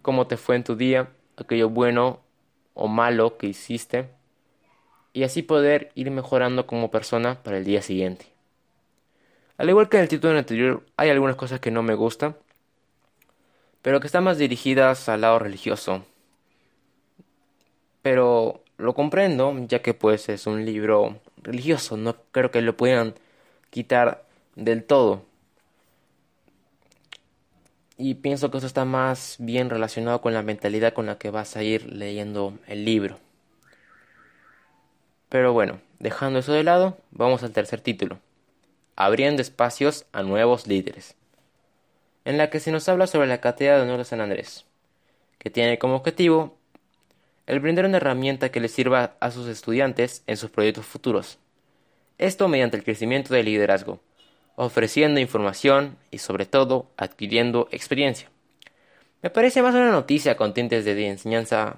cómo 0.00 0.26
te 0.26 0.38
fue 0.38 0.56
en 0.56 0.64
tu 0.64 0.74
día, 0.74 1.10
aquello 1.36 1.68
bueno 1.68 2.20
o 2.72 2.88
malo 2.88 3.36
que 3.36 3.48
hiciste 3.48 4.08
y 5.12 5.24
así 5.24 5.42
poder 5.42 5.92
ir 5.96 6.10
mejorando 6.10 6.66
como 6.66 6.90
persona 6.90 7.42
para 7.42 7.58
el 7.58 7.64
día 7.64 7.82
siguiente. 7.82 8.24
Al 9.58 9.68
igual 9.68 9.90
que 9.90 9.98
en 9.98 10.04
el 10.04 10.08
título 10.08 10.38
anterior, 10.38 10.82
hay 10.96 11.10
algunas 11.10 11.36
cosas 11.36 11.60
que 11.60 11.70
no 11.70 11.82
me 11.82 11.92
gustan, 11.94 12.36
pero 13.82 14.00
que 14.00 14.06
están 14.06 14.24
más 14.24 14.38
dirigidas 14.38 15.08
al 15.08 15.22
lado 15.22 15.38
religioso. 15.38 16.04
Pero 18.02 18.62
lo 18.78 18.94
comprendo, 18.94 19.54
ya 19.68 19.82
que 19.82 19.94
pues 19.94 20.28
es 20.28 20.46
un 20.46 20.64
libro 20.64 21.18
religioso, 21.42 21.96
no 21.96 22.16
creo 22.32 22.50
que 22.50 22.62
lo 22.62 22.76
puedan 22.76 23.14
quitar 23.70 24.24
del 24.56 24.84
todo. 24.84 25.22
Y 27.96 28.14
pienso 28.14 28.50
que 28.50 28.58
eso 28.58 28.66
está 28.66 28.86
más 28.86 29.36
bien 29.38 29.68
relacionado 29.68 30.22
con 30.22 30.32
la 30.32 30.42
mentalidad 30.42 30.94
con 30.94 31.06
la 31.06 31.18
que 31.18 31.30
vas 31.30 31.56
a 31.56 31.62
ir 31.62 31.92
leyendo 31.92 32.58
el 32.66 32.86
libro. 32.86 33.18
Pero 35.28 35.52
bueno, 35.52 35.80
dejando 35.98 36.38
eso 36.38 36.52
de 36.52 36.64
lado, 36.64 36.96
vamos 37.10 37.42
al 37.42 37.52
tercer 37.52 37.80
título. 37.80 38.18
Abriendo 38.96 39.42
espacios 39.42 40.06
a 40.12 40.22
nuevos 40.22 40.66
líderes. 40.66 41.14
En 42.24 42.38
la 42.38 42.50
que 42.50 42.60
se 42.60 42.70
nos 42.72 42.88
habla 42.88 43.06
sobre 43.06 43.28
la 43.28 43.40
cátedra 43.40 43.76
de 43.76 43.82
honor 43.82 44.04
San 44.04 44.20
Andrés, 44.20 44.66
que 45.38 45.50
tiene 45.50 45.78
como 45.78 45.96
objetivo 45.96 46.56
el 47.46 47.60
brindar 47.60 47.86
una 47.86 47.96
herramienta 47.96 48.50
que 48.50 48.60
les 48.60 48.72
sirva 48.72 49.14
a 49.20 49.30
sus 49.30 49.48
estudiantes 49.48 50.22
en 50.26 50.36
sus 50.36 50.50
proyectos 50.50 50.86
futuros. 50.86 51.38
Esto 52.18 52.48
mediante 52.48 52.76
el 52.76 52.84
crecimiento 52.84 53.32
del 53.32 53.46
liderazgo, 53.46 54.00
ofreciendo 54.56 55.20
información 55.20 55.96
y 56.10 56.18
sobre 56.18 56.46
todo 56.46 56.86
adquiriendo 56.96 57.68
experiencia. 57.72 58.28
Me 59.22 59.30
parece 59.30 59.62
más 59.62 59.74
una 59.74 59.90
noticia 59.90 60.36
con 60.36 60.54
tintes 60.54 60.84
de 60.84 61.08
enseñanza 61.08 61.76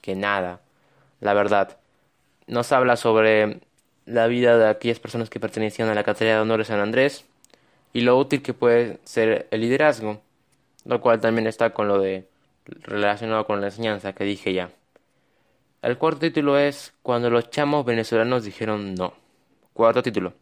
que 0.00 0.16
nada, 0.16 0.60
la 1.20 1.34
verdad. 1.34 1.76
Nos 2.46 2.72
habla 2.72 2.96
sobre 2.96 3.60
la 4.06 4.26
vida 4.26 4.58
de 4.58 4.68
aquellas 4.68 5.00
personas 5.00 5.30
que 5.30 5.40
pertenecían 5.40 5.88
a 5.88 5.94
la 5.94 6.04
Cátedra 6.04 6.34
de 6.34 6.40
Honor 6.40 6.58
de 6.58 6.64
San 6.64 6.80
Andrés 6.80 7.24
y 7.94 8.00
lo 8.00 8.18
útil 8.18 8.42
que 8.42 8.52
puede 8.52 8.98
ser 9.04 9.46
el 9.50 9.60
liderazgo, 9.62 10.20
lo 10.84 11.00
cual 11.00 11.20
también 11.20 11.46
está 11.46 11.70
con 11.70 11.88
lo 11.88 12.00
de 12.00 12.28
relacionado 12.66 13.46
con 13.46 13.60
la 13.60 13.68
enseñanza 13.68 14.12
que 14.14 14.24
dije 14.24 14.52
ya. 14.52 14.70
El 15.80 15.96
cuarto 15.96 16.20
título 16.20 16.58
es 16.58 16.92
Cuando 17.02 17.30
los 17.30 17.50
chamos 17.50 17.84
venezolanos 17.86 18.44
dijeron 18.44 18.94
no. 18.94 19.14
Cuarto 19.74 20.02
título. 20.02 20.34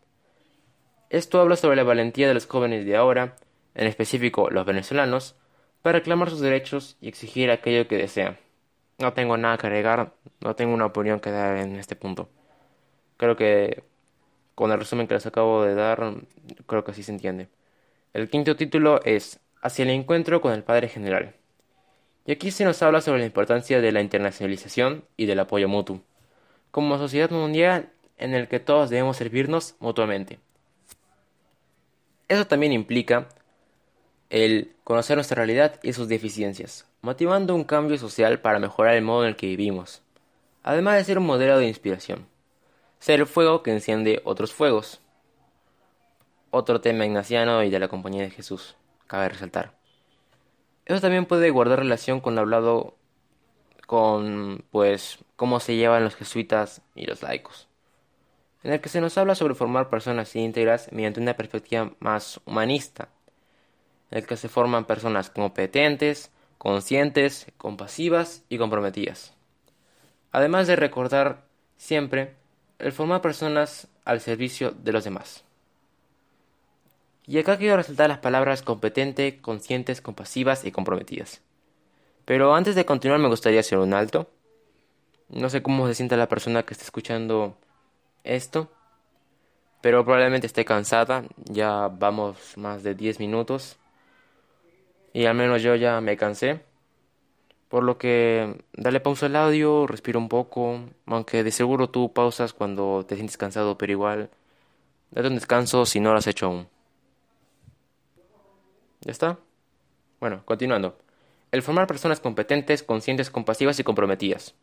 Esto 1.11 1.41
habla 1.41 1.57
sobre 1.57 1.77
la 1.77 1.83
valentía 1.83 2.27
de 2.27 2.35
los 2.35 2.47
jóvenes 2.47 2.87
de 2.87 2.97
ahora, 2.97 3.37
en 3.75 3.87
específico 3.87 4.49
los 4.51 4.65
venezolanos, 4.65 5.37
para 5.83 5.99
reclamar 5.99 6.31
sus 6.31 6.41
derechos 6.41 6.97
y 7.03 7.09
exigir 7.09 7.51
aquello 7.51 7.87
que 7.87 7.99
desean. 7.99 8.39
No 8.99 9.13
tengo 9.13 9.37
nada 9.37 9.59
que 9.59 9.67
agregar, 9.67 10.15
no 10.41 10.57
tengo 10.57 10.73
una 10.73 10.87
opinión 10.87 11.21
que 11.21 11.31
dar 11.31 11.59
en 11.59 11.77
este 11.77 11.97
punto. 11.97 12.31
Creo 13.19 13.37
que 13.37 13.85
con 14.55 14.71
el 14.71 14.79
resumen 14.79 15.07
que 15.07 15.15
les 15.15 15.27
acabo 15.27 15.63
de 15.65 15.75
dar, 15.75 16.15
creo 16.67 16.85
que 16.85 16.91
así 16.91 17.03
se 17.03 17.13
entiende. 17.13 17.49
El 18.13 18.29
quinto 18.29 18.57
título 18.57 19.01
es 19.05 19.41
Hacia 19.63 19.85
el 19.85 19.91
encuentro 19.91 20.41
con 20.41 20.53
el 20.53 20.63
Padre 20.63 20.89
General. 20.89 21.35
Y 22.27 22.33
aquí 22.33 22.51
se 22.51 22.65
nos 22.65 22.83
habla 22.83 23.01
sobre 23.01 23.21
la 23.21 23.27
importancia 23.27 23.81
de 23.81 23.93
la 23.93 24.01
internacionalización 24.01 25.05
y 25.17 25.27
del 25.27 25.41
apoyo 25.41 25.69
mutuo, 25.69 26.01
como 26.71 26.99
sociedad 26.99 27.31
mundial 27.31 27.91
en 28.19 28.35
el 28.35 28.49
que 28.49 28.61
todos 28.61 28.91
debemos 28.91 29.17
servirnos 29.17 29.75
mutuamente. 29.81 30.39
Eso 32.29 32.47
también 32.47 32.73
implica 32.73 33.29
el 34.31 34.73
conocer 34.85 35.17
nuestra 35.17 35.37
realidad 35.37 35.79
y 35.83 35.93
sus 35.93 36.09
deficiencias, 36.09 36.87
motivando 37.03 37.55
un 37.55 37.65
cambio 37.65 37.99
social 37.99 38.41
para 38.41 38.59
mejorar 38.59 38.95
el 38.95 39.03
modo 39.03 39.25
en 39.25 39.31
el 39.31 39.37
que 39.37 39.49
vivimos, 39.49 40.03
además 40.63 40.97
de 40.97 41.05
ser 41.05 41.19
un 41.19 41.27
modelo 41.27 41.59
de 41.59 41.67
inspiración. 41.67 42.32
Ser 43.03 43.19
el 43.19 43.27
fuego 43.27 43.65
que 43.65 43.73
enciende 43.73 44.23
otros 44.25 44.53
fuegos. 44.53 45.01
Otro 46.53 46.81
tema 46.81 47.05
ignaciano 47.05 47.65
y 47.65 47.69
de 47.69 47.81
la 47.81 47.89
compañía 47.89 48.23
de 48.23 48.31
Jesús, 48.31 48.77
cabe 49.09 49.29
resaltar. 49.29 49.75
Eso 50.87 51.01
también 51.01 51.27
puede 51.27 51.51
guardar 51.51 51.81
relación 51.81 52.21
con 52.21 52.37
lo 52.37 52.43
hablado 52.43 52.95
con, 53.89 54.65
pues, 54.71 55.19
cómo 55.35 55.59
se 55.59 55.75
llevan 55.75 56.05
los 56.05 56.15
jesuitas 56.15 56.83
y 56.95 57.07
los 57.07 57.23
laicos 57.23 57.67
en 58.63 58.73
el 58.73 58.81
que 58.81 58.89
se 58.89 59.01
nos 59.01 59.19
habla 59.19 59.35
sobre 59.35 59.57
formar 59.57 59.91
personas 59.91 60.37
íntegras 60.37 60.89
mediante 60.93 61.19
una 61.19 61.35
perspectiva 61.35 61.93
más 61.99 62.41
humanista, 62.45 63.09
en 64.13 64.19
el 64.19 64.27
que 64.29 64.37
se 64.37 64.49
forman 64.49 64.85
personas 64.85 65.31
competentes, 65.31 66.31
conscientes, 66.59 67.49
compasivas 67.57 68.45
y 68.49 68.59
comprometidas. 68.59 69.35
Además 70.31 70.69
de 70.69 70.77
recordar 70.77 71.45
siempre 71.77 72.37
el 72.83 72.93
formar 72.93 73.21
personas 73.23 73.89
al 74.05 74.21
servicio 74.21 74.73
de 74.73 74.93
los 74.93 75.05
demás. 75.05 75.45
Y 77.27 77.39
acá 77.39 77.57
quiero 77.57 77.77
resaltar 77.77 78.09
las 78.09 78.19
palabras 78.19 78.63
competente, 78.63 79.41
conscientes, 79.41 80.01
compasivas 80.01 80.65
y 80.65 80.73
comprometidas. 80.73 81.41
Pero 82.25 82.55
antes 82.55 82.75
de 82.75 82.85
continuar 82.85 83.21
me 83.21 83.29
gustaría 83.29 83.61
hacer 83.61 83.79
un 83.79 83.95
alto. 83.95 84.29
No 85.29 85.49
sé 85.49 85.63
cómo 85.63 85.87
se 85.87 85.95
siente 85.95 86.17
la 86.17 86.29
persona 86.29 86.65
que 86.65 86.75
está 86.75 86.85
escuchando 86.85 87.57
esto, 88.25 88.71
pero 89.81 90.05
probablemente 90.05 90.47
esté 90.47 90.65
cansada, 90.65 91.25
ya 91.45 91.89
vamos 91.89 92.57
más 92.57 92.83
de 92.83 92.95
10 92.95 93.19
minutos 93.19 93.79
y 95.13 95.27
al 95.27 95.35
menos 95.35 95.63
yo 95.63 95.75
ya 95.75 96.01
me 96.01 96.17
cansé. 96.17 96.61
Por 97.73 97.85
lo 97.85 97.97
que 97.97 98.63
dale 98.75 99.01
pausa 99.01 99.25
al 99.25 99.35
audio, 99.35 99.87
respira 99.87 100.19
un 100.19 100.29
poco, 100.29 100.79
aunque 101.07 101.43
de 101.43 101.51
seguro 101.51 101.89
tú 101.89 102.13
pausas 102.13 102.53
cuando 102.53 103.07
te 103.09 103.15
sientes 103.15 103.39
cansado, 103.39 103.79
pero 103.79 103.93
igual 103.93 104.29
date 105.11 105.29
un 105.29 105.37
descanso 105.37 105.87
si 105.87 105.99
no 105.99 106.13
lo 106.13 106.19
has 106.19 106.27
hecho 106.27 106.45
aún. 106.45 106.69
¿Ya 109.01 109.11
está? 109.11 109.39
Bueno, 110.21 110.43
continuando. 110.45 110.99
El 111.51 111.63
formar 111.63 111.87
personas 111.87 112.21
competentes, 112.21 112.83
conscientes, 112.83 113.31
compasivas 113.31 113.81
y 113.81 113.85
comprometidas. 113.85 114.55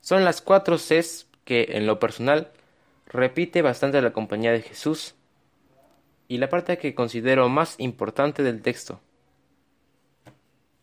Son 0.00 0.24
las 0.24 0.42
cuatro 0.42 0.78
Cs 0.78 1.28
que, 1.44 1.68
en 1.68 1.86
lo 1.86 2.00
personal, 2.00 2.50
repite 3.06 3.62
bastante 3.62 4.02
la 4.02 4.12
compañía 4.12 4.50
de 4.50 4.62
Jesús 4.62 5.14
y 6.26 6.38
la 6.38 6.48
parte 6.48 6.76
que 6.76 6.96
considero 6.96 7.48
más 7.48 7.76
importante 7.78 8.42
del 8.42 8.62
texto, 8.62 9.00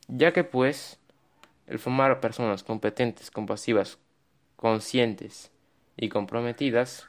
ya 0.08 0.32
que 0.32 0.46
pues 0.46 1.00
el 1.70 1.78
formar 1.78 2.20
personas 2.20 2.64
competentes, 2.64 3.30
compasivas, 3.30 4.00
conscientes 4.56 5.52
y 5.96 6.10
comprometidas 6.10 7.08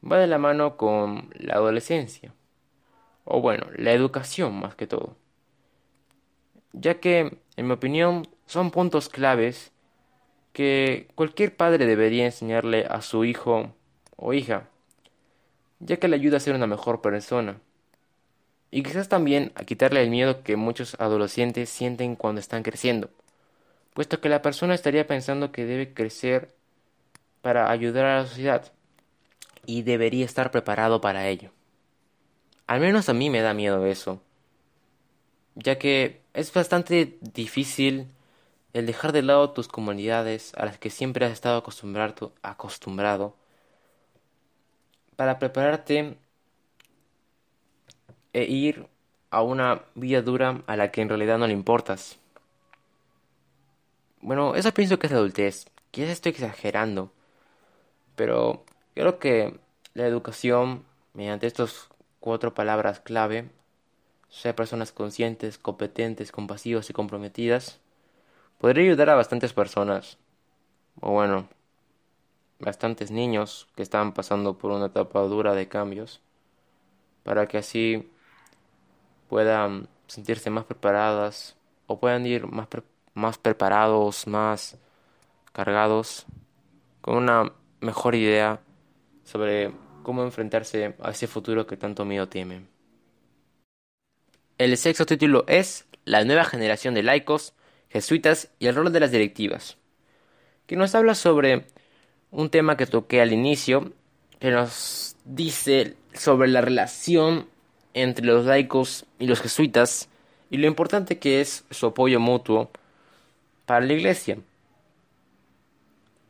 va 0.00 0.18
de 0.18 0.28
la 0.28 0.38
mano 0.38 0.76
con 0.76 1.30
la 1.34 1.54
adolescencia, 1.54 2.32
o 3.24 3.40
bueno, 3.40 3.66
la 3.76 3.92
educación 3.92 4.60
más 4.60 4.76
que 4.76 4.86
todo, 4.86 5.16
ya 6.72 7.00
que, 7.00 7.38
en 7.56 7.66
mi 7.66 7.72
opinión, 7.72 8.28
son 8.46 8.70
puntos 8.70 9.08
claves 9.08 9.72
que 10.52 11.08
cualquier 11.16 11.56
padre 11.56 11.86
debería 11.86 12.26
enseñarle 12.26 12.86
a 12.88 13.02
su 13.02 13.24
hijo 13.24 13.74
o 14.16 14.32
hija, 14.34 14.68
ya 15.80 15.96
que 15.96 16.06
le 16.06 16.16
ayuda 16.16 16.36
a 16.36 16.40
ser 16.40 16.54
una 16.54 16.68
mejor 16.68 17.00
persona. 17.00 17.60
Y 18.74 18.82
quizás 18.82 19.08
también 19.08 19.52
a 19.54 19.62
quitarle 19.62 20.02
el 20.02 20.10
miedo 20.10 20.42
que 20.42 20.56
muchos 20.56 20.96
adolescentes 20.98 21.70
sienten 21.70 22.16
cuando 22.16 22.40
están 22.40 22.64
creciendo, 22.64 23.08
puesto 23.92 24.20
que 24.20 24.28
la 24.28 24.42
persona 24.42 24.74
estaría 24.74 25.06
pensando 25.06 25.52
que 25.52 25.64
debe 25.64 25.94
crecer 25.94 26.52
para 27.40 27.70
ayudar 27.70 28.04
a 28.04 28.16
la 28.16 28.26
sociedad 28.26 28.72
y 29.64 29.82
debería 29.82 30.24
estar 30.24 30.50
preparado 30.50 31.00
para 31.00 31.28
ello. 31.28 31.52
Al 32.66 32.80
menos 32.80 33.08
a 33.08 33.12
mí 33.12 33.30
me 33.30 33.42
da 33.42 33.54
miedo 33.54 33.86
eso, 33.86 34.20
ya 35.54 35.78
que 35.78 36.22
es 36.32 36.52
bastante 36.52 37.16
difícil 37.20 38.08
el 38.72 38.86
dejar 38.86 39.12
de 39.12 39.22
lado 39.22 39.52
tus 39.52 39.68
comunidades 39.68 40.52
a 40.56 40.64
las 40.66 40.78
que 40.78 40.90
siempre 40.90 41.24
has 41.24 41.30
estado 41.30 41.58
acostumbrado, 41.58 42.32
acostumbrado 42.42 43.36
para 45.14 45.38
prepararte 45.38 46.18
e 48.34 48.44
ir 48.44 48.86
a 49.30 49.42
una 49.42 49.82
vida 49.94 50.20
dura 50.22 50.62
a 50.66 50.76
la 50.76 50.90
que 50.90 51.00
en 51.00 51.08
realidad 51.08 51.38
no 51.38 51.46
le 51.46 51.54
importas. 51.54 52.18
bueno, 54.20 54.54
eso 54.54 54.72
pienso 54.72 54.98
que 54.98 55.06
es 55.06 55.12
adultez. 55.12 55.66
Quizás 55.90 56.10
estoy 56.10 56.30
exagerando. 56.32 57.10
Pero 58.16 58.64
creo 58.94 59.18
que 59.18 59.58
la 59.94 60.06
educación, 60.06 60.84
mediante 61.14 61.46
estas 61.46 61.88
cuatro 62.20 62.54
palabras 62.54 63.00
clave, 63.00 63.50
ser 64.30 64.54
personas 64.54 64.92
conscientes, 64.92 65.58
competentes, 65.58 66.32
compasivas 66.32 66.90
y 66.90 66.92
comprometidas, 66.92 67.80
podría 68.58 68.84
ayudar 68.84 69.10
a 69.10 69.14
bastantes 69.14 69.52
personas. 69.52 70.18
O 71.00 71.12
bueno, 71.12 71.48
bastantes 72.60 73.10
niños 73.10 73.68
que 73.76 73.82
están 73.82 74.12
pasando 74.12 74.58
por 74.58 74.70
una 74.70 74.86
etapa 74.86 75.20
dura 75.22 75.54
de 75.54 75.68
cambios, 75.68 76.20
para 77.24 77.46
que 77.46 77.58
así 77.58 78.08
puedan 79.28 79.88
sentirse 80.06 80.50
más 80.50 80.64
preparadas 80.64 81.56
o 81.86 81.98
puedan 81.98 82.26
ir 82.26 82.46
más, 82.46 82.68
más 83.14 83.38
preparados, 83.38 84.26
más 84.26 84.78
cargados, 85.52 86.26
con 87.00 87.16
una 87.16 87.52
mejor 87.80 88.14
idea 88.14 88.60
sobre 89.24 89.72
cómo 90.02 90.22
enfrentarse 90.22 90.94
a 91.00 91.10
ese 91.10 91.26
futuro 91.26 91.66
que 91.66 91.76
tanto 91.76 92.04
miedo 92.04 92.28
temen. 92.28 92.68
El 94.58 94.76
sexto 94.76 95.04
título 95.06 95.44
es 95.48 95.86
La 96.04 96.24
nueva 96.24 96.44
generación 96.44 96.94
de 96.94 97.02
laicos, 97.02 97.54
jesuitas 97.88 98.50
y 98.58 98.66
el 98.66 98.74
rol 98.74 98.92
de 98.92 99.00
las 99.00 99.10
directivas, 99.10 99.78
que 100.66 100.76
nos 100.76 100.94
habla 100.94 101.14
sobre 101.14 101.66
un 102.30 102.50
tema 102.50 102.76
que 102.76 102.86
toqué 102.86 103.20
al 103.20 103.32
inicio, 103.32 103.92
que 104.38 104.50
nos 104.50 105.16
dice 105.24 105.96
sobre 106.12 106.48
la 106.48 106.60
relación 106.60 107.48
entre 107.94 108.26
los 108.26 108.44
laicos 108.44 109.06
y 109.18 109.26
los 109.26 109.40
jesuitas 109.40 110.08
y 110.50 110.58
lo 110.58 110.66
importante 110.66 111.18
que 111.18 111.40
es 111.40 111.64
su 111.70 111.86
apoyo 111.86 112.20
mutuo 112.20 112.70
para 113.66 113.84
la 113.84 113.92
iglesia, 113.92 114.38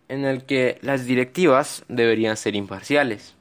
en 0.08 0.24
el 0.24 0.44
que 0.44 0.78
las 0.82 1.06
directivas 1.06 1.84
deberían 1.88 2.36
ser 2.36 2.54
imparciales 2.54 3.34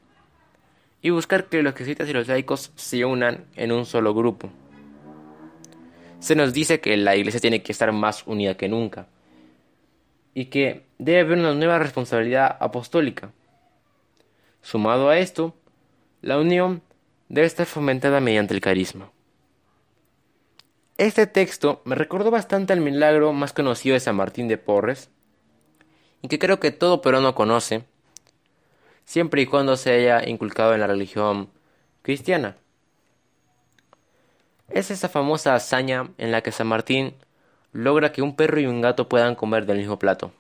y 1.02 1.10
buscar 1.10 1.46
que 1.46 1.62
los 1.62 1.76
jesuitas 1.76 2.10
y 2.10 2.14
los 2.14 2.28
laicos 2.28 2.72
se 2.76 3.06
unan 3.06 3.46
en 3.56 3.72
un 3.72 3.86
solo 3.86 4.14
grupo. 4.14 4.50
Se 6.20 6.36
nos 6.36 6.54
dice 6.54 6.80
que 6.80 6.96
la 6.96 7.18
iglesia 7.18 7.42
tiene 7.42 7.62
que 7.62 7.74
estar 7.74 7.92
más 7.92 8.26
unida 8.26 8.56
que 8.56 8.70
nunca 8.70 9.08
y 10.34 10.46
que 10.46 10.84
debe 10.98 11.20
haber 11.20 11.38
una 11.40 11.54
nueva 11.54 11.80
responsabilidad 11.80 12.58
apostólica. 12.60 13.32
Sumado 14.62 15.10
a 15.10 15.18
esto, 15.20 15.54
la 16.22 16.40
unión 16.40 16.82
debe 17.34 17.48
estar 17.48 17.66
fomentada 17.66 18.20
mediante 18.20 18.54
el 18.54 18.62
carisma. 18.62 19.10
Este 21.00 21.26
texto 21.26 21.82
me 21.84 21.96
recordó 21.96 22.30
bastante 22.30 22.74
al 22.74 22.80
milagro 22.80 23.34
más 23.34 23.54
conocido 23.54 23.96
de 23.96 24.00
San 24.00 24.16
Martín 24.16 24.48
de 24.48 24.60
Porres, 24.60 25.10
y 26.22 26.28
que 26.28 26.38
creo 26.38 26.60
que 26.60 26.70
todo 26.70 27.02
peruano 27.02 27.34
conoce, 27.34 27.86
siempre 29.06 29.42
y 29.42 29.46
cuando 29.48 29.78
se 29.78 29.94
haya 29.94 30.30
inculcado 30.30 30.76
en 30.76 30.82
la 30.82 30.86
religión 30.86 31.50
cristiana. 32.04 32.56
Es 34.70 34.92
esa 34.92 35.10
famosa 35.10 35.56
hazaña 35.56 36.12
en 36.20 36.32
la 36.32 36.42
que 36.42 36.52
San 36.52 36.68
Martín 36.68 37.16
logra 37.72 38.12
que 38.12 38.22
un 38.22 38.36
perro 38.36 38.60
y 38.60 38.68
un 38.68 38.80
gato 38.80 39.10
puedan 39.10 39.34
comer 39.34 39.66
del 39.66 39.80
mismo 39.80 39.98
plato. 39.98 40.32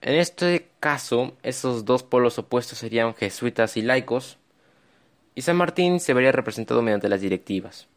En 0.00 0.14
este 0.14 0.70
caso, 0.80 1.36
esos 1.42 1.84
dos 1.84 2.02
polos 2.02 2.38
opuestos 2.38 2.78
serían 2.78 3.14
jesuitas 3.14 3.76
y 3.76 3.82
laicos, 3.82 4.39
y 5.34 5.42
San 5.42 5.56
Martín 5.56 6.00
se 6.00 6.14
vería 6.14 6.32
representado 6.32 6.82
mediante 6.82 7.08
las 7.08 7.20
directivas. 7.20 7.88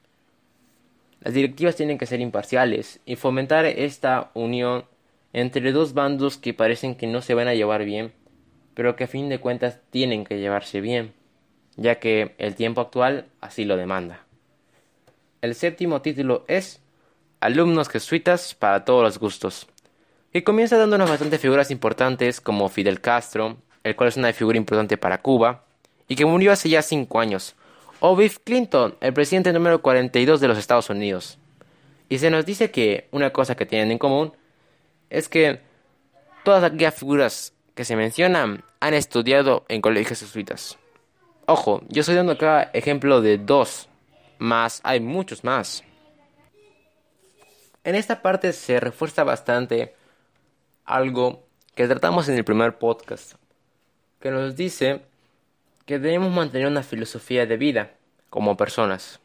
Las 1.22 1.34
directivas 1.34 1.76
tienen 1.76 1.98
que 1.98 2.06
ser 2.06 2.20
imparciales 2.20 3.00
y 3.06 3.16
fomentar 3.16 3.66
esta 3.66 4.32
unión 4.34 4.86
entre 5.32 5.72
dos 5.72 5.94
bandos 5.94 6.38
que 6.38 6.54
parecen 6.54 6.96
que 6.96 7.08
no 7.08 7.22
se 7.22 7.34
van 7.34 7.48
a 7.48 7.54
llevar 7.54 7.86
bien, 7.86 8.14
pero 8.74 8.96
que 8.96 9.06
a 9.06 9.08
fin 9.08 9.30
de 9.30 9.40
cuentas 9.40 9.80
tienen 9.90 10.26
que 10.26 10.40
llevarse 10.40 10.82
bien, 10.82 11.14
ya 11.76 12.00
que 12.00 12.36
el 12.38 12.56
tiempo 12.56 12.82
actual 12.82 13.28
así 13.42 13.66
lo 13.66 13.78
demanda. 13.78 14.26
El 15.42 15.56
séptimo 15.56 16.02
título 16.02 16.46
es 16.48 16.82
Alumnos 17.40 17.90
jesuitas 17.90 18.54
para 18.54 18.86
todos 18.86 19.04
los 19.04 19.18
gustos, 19.18 19.68
que 20.32 20.44
comienza 20.44 20.78
dándonos 20.78 21.10
bastantes 21.10 21.42
figuras 21.42 21.72
importantes 21.72 22.42
como 22.42 22.70
Fidel 22.70 23.02
Castro, 23.02 23.58
el 23.84 23.96
cual 23.96 24.10
es 24.10 24.18
una 24.18 24.34
figura 24.34 24.58
importante 24.58 24.98
para 24.98 25.22
Cuba, 25.22 25.66
y 26.08 26.16
que 26.16 26.26
murió 26.26 26.52
hace 26.52 26.70
ya 26.70 26.82
cinco 26.82 27.20
años, 27.20 27.56
o 28.00 28.16
Bill 28.16 28.40
Clinton, 28.44 28.96
el 29.00 29.14
presidente 29.14 29.54
número 29.54 29.82
42 29.82 30.42
de 30.42 30.48
los 30.48 30.58
Estados 30.58 30.90
Unidos. 30.90 31.38
Y 32.10 32.20
se 32.20 32.30
nos 32.30 32.46
dice 32.46 32.70
que 32.70 33.08
una 33.12 33.32
cosa 33.32 33.56
que 33.56 33.66
tienen 33.66 33.92
en 33.92 33.98
común 33.98 34.34
es 35.10 35.30
que 35.30 35.62
todas 36.44 36.64
aquellas 36.64 36.96
figuras 36.96 37.54
que 37.76 37.86
se 37.86 37.96
mencionan 37.96 38.64
han 38.80 38.94
estudiado 38.94 39.66
en 39.70 39.82
colegios 39.82 40.20
jesuitas. 40.20 40.78
Ojo, 41.46 41.82
yo 41.90 42.02
estoy 42.02 42.16
dando 42.16 42.34
acá 42.34 42.70
ejemplo 42.74 43.22
de 43.22 43.38
dos, 43.38 43.90
más 44.38 44.82
hay 44.84 45.00
muchos 45.00 45.44
más. 45.44 45.84
En 47.84 47.96
esta 47.96 48.22
parte 48.22 48.54
se 48.54 48.80
refuerza 48.80 49.24
bastante 49.24 49.94
algo 50.86 51.44
que 51.76 51.88
tratamos 51.88 52.30
en 52.30 52.36
el 52.36 52.46
primer 52.46 52.78
podcast, 52.78 53.34
que 54.20 54.32
nos 54.32 54.56
dice 54.56 55.02
que 55.86 56.00
debemos 56.00 56.32
mantener 56.32 56.68
una 56.68 56.84
filosofía 56.84 57.46
de 57.46 57.58
vida 57.58 57.92
como 58.30 58.58
personas. 58.58 59.20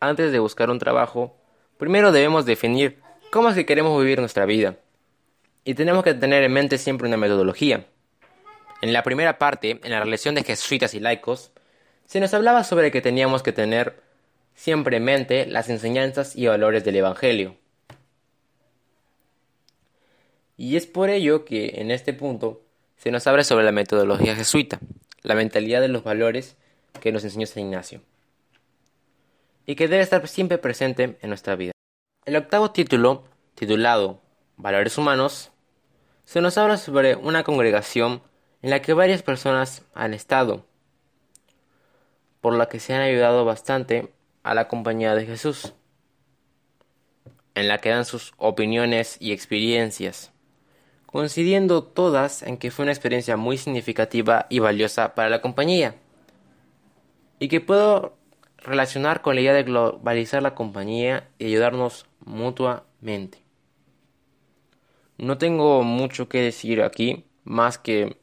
Antes 0.00 0.32
de 0.32 0.38
buscar 0.38 0.70
un 0.70 0.78
trabajo, 0.78 1.36
primero 1.78 2.12
debemos 2.12 2.46
definir 2.46 3.00
cómo 3.30 3.48
es 3.48 3.54
que 3.54 3.66
queremos 3.66 3.98
vivir 4.00 4.20
nuestra 4.20 4.46
vida. 4.46 4.76
Y 5.64 5.74
tenemos 5.74 6.04
que 6.04 6.14
tener 6.14 6.42
en 6.42 6.52
mente 6.52 6.78
siempre 6.78 7.08
una 7.08 7.16
metodología. 7.16 7.86
En 8.82 8.92
la 8.92 9.02
primera 9.02 9.38
parte, 9.38 9.80
en 9.82 9.90
la 9.90 10.00
relación 10.00 10.34
de 10.34 10.44
jesuitas 10.44 10.94
y 10.94 11.00
laicos, 11.00 11.50
se 12.06 12.20
nos 12.20 12.32
hablaba 12.34 12.62
sobre 12.62 12.90
que 12.90 13.00
teníamos 13.00 13.42
que 13.42 13.52
tener 13.52 14.00
siempre 14.54 14.98
en 14.98 15.04
mente 15.04 15.46
las 15.46 15.68
enseñanzas 15.68 16.36
y 16.36 16.46
valores 16.46 16.84
del 16.84 16.96
Evangelio. 16.96 17.56
Y 20.56 20.76
es 20.76 20.86
por 20.86 21.10
ello 21.10 21.44
que 21.44 21.80
en 21.80 21.90
este 21.90 22.14
punto 22.14 22.62
se 22.96 23.10
nos 23.10 23.26
abre 23.26 23.44
sobre 23.44 23.64
la 23.64 23.72
metodología 23.72 24.34
jesuita, 24.34 24.78
la 25.26 25.34
mentalidad 25.34 25.80
de 25.80 25.88
los 25.88 26.04
valores 26.04 26.56
que 27.00 27.10
nos 27.10 27.24
enseñó 27.24 27.46
San 27.46 27.64
Ignacio, 27.64 28.00
y 29.66 29.74
que 29.74 29.88
debe 29.88 30.04
estar 30.04 30.26
siempre 30.28 30.56
presente 30.56 31.18
en 31.20 31.28
nuestra 31.28 31.56
vida. 31.56 31.72
El 32.24 32.36
octavo 32.36 32.70
título, 32.70 33.24
titulado 33.56 34.22
Valores 34.56 34.96
Humanos, 34.96 35.50
se 36.24 36.40
nos 36.40 36.56
habla 36.58 36.76
sobre 36.76 37.16
una 37.16 37.42
congregación 37.42 38.22
en 38.62 38.70
la 38.70 38.80
que 38.82 38.92
varias 38.92 39.24
personas 39.24 39.82
han 39.94 40.14
estado, 40.14 40.64
por 42.40 42.54
la 42.54 42.68
que 42.68 42.78
se 42.78 42.94
han 42.94 43.00
ayudado 43.00 43.44
bastante 43.44 44.14
a 44.44 44.54
la 44.54 44.68
compañía 44.68 45.16
de 45.16 45.26
Jesús, 45.26 45.74
en 47.56 47.66
la 47.66 47.78
que 47.78 47.90
dan 47.90 48.04
sus 48.04 48.32
opiniones 48.36 49.16
y 49.18 49.32
experiencias 49.32 50.32
coincidiendo 51.16 51.82
todas 51.82 52.42
en 52.42 52.58
que 52.58 52.70
fue 52.70 52.82
una 52.82 52.92
experiencia 52.92 53.38
muy 53.38 53.56
significativa 53.56 54.44
y 54.50 54.58
valiosa 54.58 55.14
para 55.14 55.30
la 55.30 55.40
compañía, 55.40 55.94
y 57.38 57.48
que 57.48 57.62
puedo 57.62 58.18
relacionar 58.58 59.22
con 59.22 59.34
la 59.34 59.40
idea 59.40 59.54
de 59.54 59.62
globalizar 59.62 60.42
la 60.42 60.54
compañía 60.54 61.26
y 61.38 61.46
ayudarnos 61.46 62.04
mutuamente. 62.26 63.38
No 65.16 65.38
tengo 65.38 65.82
mucho 65.84 66.28
que 66.28 66.42
decir 66.42 66.82
aquí, 66.82 67.24
más 67.44 67.78
que 67.78 68.18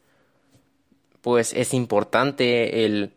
pues 1.22 1.54
es 1.54 1.74
importante 1.74 2.86
el 2.86 3.14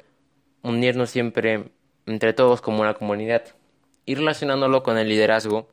unirnos 0.63 1.11
siempre 1.11 1.65
entre 2.07 2.33
todos 2.33 2.63
como 2.63 2.81
una 2.81 2.95
comunidad 2.95 3.45
y 4.07 4.15
relacionándolo 4.15 4.83
con 4.83 4.97
el 4.97 5.11
liderazgo, 5.11 5.69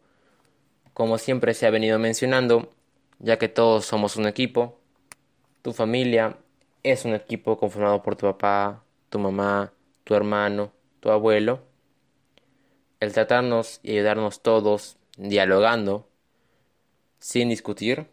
como 0.93 1.17
siempre 1.17 1.53
se 1.53 1.67
ha 1.67 1.69
venido 1.69 1.99
mencionando, 1.99 2.73
ya 3.19 3.37
que 3.37 3.49
todos 3.49 3.85
somos 3.85 4.15
un 4.15 4.27
equipo. 4.27 4.79
Tu 5.61 5.73
familia 5.73 6.37
es 6.83 7.05
un 7.05 7.13
equipo 7.13 7.57
conformado 7.57 8.03
por 8.03 8.15
tu 8.15 8.25
papá, 8.25 8.83
tu 9.09 9.19
mamá, 9.19 9.71
tu 10.03 10.15
hermano, 10.15 10.71
tu 10.99 11.09
abuelo. 11.09 11.61
El 12.99 13.13
tratarnos 13.13 13.79
y 13.83 13.91
ayudarnos 13.91 14.41
todos 14.41 14.97
dialogando, 15.17 16.07
sin 17.19 17.49
discutir, 17.49 18.07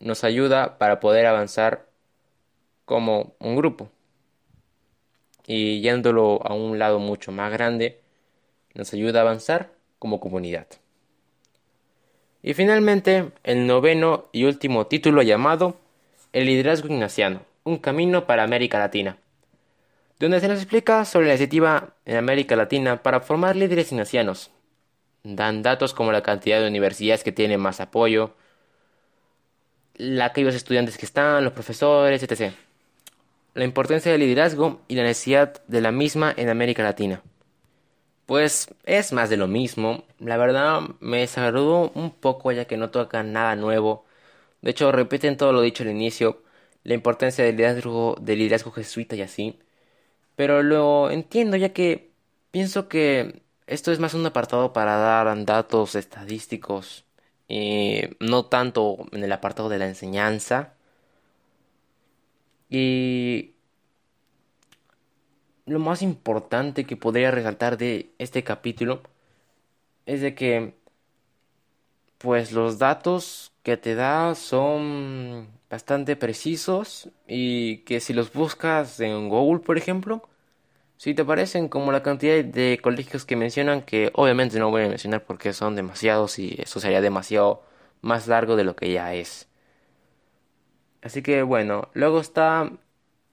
nos 0.00 0.24
ayuda 0.24 0.78
para 0.78 1.00
poder 1.00 1.26
avanzar 1.26 1.86
como 2.84 3.34
un 3.38 3.56
grupo. 3.56 3.90
Y 5.46 5.80
yéndolo 5.80 6.40
a 6.46 6.54
un 6.54 6.78
lado 6.78 6.98
mucho 6.98 7.32
más 7.32 7.52
grande, 7.52 8.00
nos 8.74 8.92
ayuda 8.92 9.20
a 9.20 9.22
avanzar 9.22 9.72
como 9.98 10.20
comunidad. 10.20 10.66
Y 12.46 12.52
finalmente, 12.52 13.30
el 13.42 13.66
noveno 13.66 14.26
y 14.30 14.44
último 14.44 14.86
título 14.86 15.22
llamado 15.22 15.78
El 16.34 16.44
liderazgo 16.44 16.88
ignaciano, 16.88 17.40
un 17.64 17.78
camino 17.78 18.26
para 18.26 18.42
América 18.42 18.78
Latina, 18.78 19.16
donde 20.20 20.40
se 20.40 20.48
nos 20.48 20.58
explica 20.58 21.06
sobre 21.06 21.28
la 21.28 21.32
iniciativa 21.32 21.94
en 22.04 22.18
América 22.18 22.54
Latina 22.54 23.02
para 23.02 23.20
formar 23.20 23.56
líderes 23.56 23.92
ignacianos, 23.92 24.50
dan 25.22 25.62
datos 25.62 25.94
como 25.94 26.12
la 26.12 26.22
cantidad 26.22 26.60
de 26.60 26.68
universidades 26.68 27.24
que 27.24 27.32
tienen 27.32 27.60
más 27.60 27.80
apoyo, 27.80 28.34
la, 29.94 30.26
aquellos 30.26 30.54
estudiantes 30.54 30.98
que 30.98 31.06
están, 31.06 31.44
los 31.44 31.54
profesores, 31.54 32.22
etc. 32.22 32.52
La 33.54 33.64
importancia 33.64 34.12
del 34.12 34.20
liderazgo 34.20 34.82
y 34.86 34.96
la 34.96 35.04
necesidad 35.04 35.64
de 35.66 35.80
la 35.80 35.92
misma 35.92 36.34
en 36.36 36.50
América 36.50 36.82
Latina. 36.82 37.22
Pues 38.26 38.68
es 38.84 39.12
más 39.12 39.28
de 39.30 39.36
lo 39.36 39.46
mismo. 39.48 40.04
La 40.18 40.36
verdad 40.36 40.80
me 41.00 41.18
desagradó 41.20 41.90
un 41.94 42.10
poco 42.10 42.52
ya 42.52 42.66
que 42.66 42.76
no 42.76 42.90
toca 42.90 43.22
nada 43.22 43.54
nuevo. 43.56 44.04
De 44.62 44.72
hecho, 44.72 44.92
repiten 44.92 45.36
todo 45.36 45.52
lo 45.52 45.62
dicho 45.62 45.84
al 45.84 45.90
inicio, 45.90 46.42
la 46.84 46.94
importancia 46.94 47.44
del 47.44 47.56
liderazgo, 47.56 48.16
del 48.20 48.38
liderazgo 48.40 48.72
jesuita 48.72 49.16
y 49.16 49.22
así. 49.22 49.58
Pero 50.36 50.62
lo 50.62 51.10
entiendo 51.10 51.56
ya 51.56 51.72
que 51.72 52.12
pienso 52.52 52.88
que 52.88 53.42
esto 53.66 53.92
es 53.92 54.00
más 54.00 54.14
un 54.14 54.26
apartado 54.26 54.72
para 54.72 54.96
dar 54.98 55.44
datos 55.46 55.94
estadísticos 55.96 57.04
y 57.48 58.02
no 58.20 58.46
tanto 58.46 59.06
en 59.12 59.24
el 59.24 59.32
apartado 59.32 59.68
de 59.70 59.78
la 59.78 59.88
enseñanza. 59.88 60.74
Y 62.68 63.53
lo 65.66 65.78
más 65.78 66.02
importante 66.02 66.84
que 66.84 66.96
podría 66.96 67.30
resaltar 67.30 67.78
de 67.78 68.10
este 68.18 68.44
capítulo 68.44 69.02
es 70.06 70.20
de 70.20 70.34
que 70.34 70.74
pues 72.18 72.52
los 72.52 72.78
datos 72.78 73.52
que 73.62 73.76
te 73.76 73.94
da 73.94 74.34
son 74.34 75.48
bastante 75.70 76.16
precisos 76.16 77.10
y 77.26 77.78
que 77.78 78.00
si 78.00 78.12
los 78.12 78.32
buscas 78.32 79.00
en 79.00 79.28
Google 79.28 79.60
por 79.60 79.78
ejemplo 79.78 80.22
si 80.96 81.14
te 81.14 81.24
parecen 81.24 81.68
como 81.68 81.92
la 81.92 82.02
cantidad 82.02 82.44
de 82.44 82.78
colegios 82.82 83.24
que 83.24 83.36
mencionan 83.36 83.82
que 83.82 84.10
obviamente 84.14 84.58
no 84.58 84.70
voy 84.70 84.82
a 84.84 84.88
mencionar 84.88 85.24
porque 85.24 85.52
son 85.52 85.76
demasiados 85.76 86.38
y 86.38 86.56
eso 86.58 86.80
sería 86.80 87.00
demasiado 87.00 87.62
más 88.02 88.26
largo 88.28 88.56
de 88.56 88.64
lo 88.64 88.76
que 88.76 88.92
ya 88.92 89.14
es. 89.14 89.48
Así 91.02 91.22
que 91.22 91.42
bueno 91.42 91.88
luego 91.94 92.20
está 92.20 92.70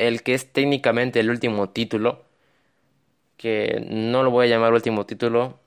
el 0.08 0.24
que 0.24 0.34
es 0.34 0.52
técnicamente 0.52 1.20
el 1.20 1.30
último 1.30 1.70
título, 1.70 2.24
que 3.38 3.86
no 3.90 4.24
lo 4.24 4.32
voy 4.32 4.48
a 4.48 4.50
llamar 4.50 4.74
último 4.74 5.06
título, 5.06 5.60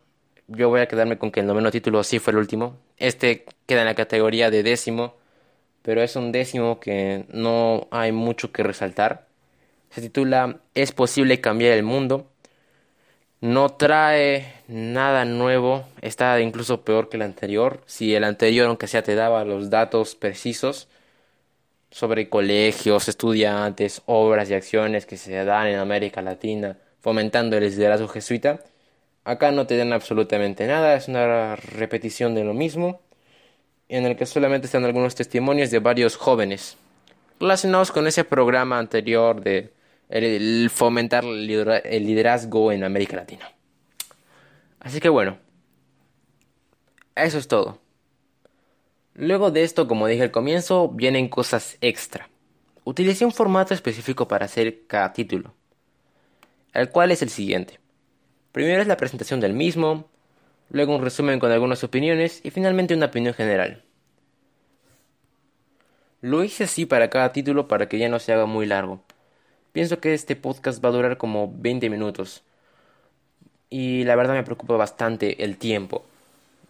yo 0.48 0.68
voy 0.68 0.80
a 0.80 0.88
quedarme 0.88 1.18
con 1.18 1.30
que 1.30 1.40
el 1.40 1.46
noveno 1.46 1.70
título 1.70 2.02
sí 2.04 2.18
fue 2.18 2.32
el 2.32 2.38
último. 2.38 2.76
Este 2.98 3.46
queda 3.66 3.80
en 3.80 3.86
la 3.86 3.94
categoría 3.94 4.50
de 4.50 4.62
décimo, 4.62 5.14
pero 5.82 6.02
es 6.02 6.16
un 6.16 6.32
décimo 6.32 6.80
que 6.80 7.24
no 7.32 7.88
hay 7.90 8.12
mucho 8.12 8.52
que 8.52 8.62
resaltar. 8.62 9.26
Se 9.90 10.00
titula 10.00 10.60
Es 10.74 10.92
posible 10.92 11.40
cambiar 11.40 11.72
el 11.72 11.84
mundo. 11.84 12.30
No 13.40 13.70
trae 13.70 14.54
nada 14.68 15.24
nuevo, 15.24 15.84
está 16.00 16.40
incluso 16.40 16.82
peor 16.82 17.08
que 17.08 17.18
el 17.18 17.22
anterior. 17.22 17.82
Si 17.86 18.14
el 18.14 18.24
anterior, 18.24 18.66
aunque 18.66 18.86
sea, 18.88 19.02
te 19.02 19.14
daba 19.14 19.44
los 19.44 19.70
datos 19.70 20.14
precisos, 20.14 20.88
sobre 21.94 22.28
colegios, 22.28 23.08
estudiantes, 23.08 24.02
obras 24.06 24.50
y 24.50 24.54
acciones 24.54 25.06
que 25.06 25.16
se 25.16 25.44
dan 25.44 25.68
en 25.68 25.78
América 25.78 26.22
Latina, 26.22 26.76
fomentando 27.00 27.56
el 27.56 27.62
liderazgo 27.62 28.08
jesuita. 28.08 28.64
Acá 29.22 29.52
no 29.52 29.68
te 29.68 29.76
dan 29.76 29.92
absolutamente 29.92 30.66
nada, 30.66 30.96
es 30.96 31.06
una 31.06 31.54
repetición 31.54 32.34
de 32.34 32.42
lo 32.42 32.52
mismo, 32.52 33.00
en 33.88 34.06
el 34.06 34.16
que 34.16 34.26
solamente 34.26 34.66
están 34.66 34.84
algunos 34.84 35.14
testimonios 35.14 35.70
de 35.70 35.78
varios 35.78 36.16
jóvenes 36.16 36.76
relacionados 37.38 37.92
con 37.92 38.08
ese 38.08 38.24
programa 38.24 38.80
anterior 38.80 39.40
de 39.40 39.72
fomentar 40.70 41.22
el 41.22 41.46
liderazgo 41.46 42.72
en 42.72 42.82
América 42.82 43.14
Latina. 43.14 43.52
Así 44.80 44.98
que 44.98 45.10
bueno, 45.10 45.38
eso 47.14 47.38
es 47.38 47.46
todo. 47.46 47.83
Luego 49.14 49.52
de 49.52 49.62
esto, 49.62 49.86
como 49.86 50.08
dije 50.08 50.24
al 50.24 50.30
comienzo, 50.32 50.88
vienen 50.88 51.28
cosas 51.28 51.78
extra. 51.80 52.28
Utilicé 52.82 53.24
un 53.24 53.32
formato 53.32 53.72
específico 53.72 54.26
para 54.26 54.46
hacer 54.46 54.86
cada 54.86 55.12
título, 55.12 55.54
el 56.72 56.90
cual 56.90 57.12
es 57.12 57.22
el 57.22 57.30
siguiente. 57.30 57.78
Primero 58.50 58.82
es 58.82 58.88
la 58.88 58.96
presentación 58.96 59.40
del 59.40 59.52
mismo, 59.52 60.08
luego 60.70 60.96
un 60.96 61.02
resumen 61.02 61.38
con 61.38 61.52
algunas 61.52 61.84
opiniones 61.84 62.40
y 62.42 62.50
finalmente 62.50 62.94
una 62.94 63.06
opinión 63.06 63.34
general. 63.34 63.84
Lo 66.20 66.42
hice 66.42 66.64
así 66.64 66.84
para 66.84 67.10
cada 67.10 67.32
título 67.32 67.68
para 67.68 67.88
que 67.88 67.98
ya 67.98 68.08
no 68.08 68.18
se 68.18 68.32
haga 68.32 68.46
muy 68.46 68.66
largo. 68.66 69.00
Pienso 69.72 70.00
que 70.00 70.14
este 70.14 70.36
podcast 70.36 70.84
va 70.84 70.88
a 70.88 70.92
durar 70.92 71.18
como 71.18 71.52
20 71.54 71.90
minutos. 71.90 72.42
Y 73.68 74.04
la 74.04 74.16
verdad 74.16 74.34
me 74.34 74.42
preocupa 74.42 74.76
bastante 74.76 75.44
el 75.44 75.58
tiempo. 75.58 76.04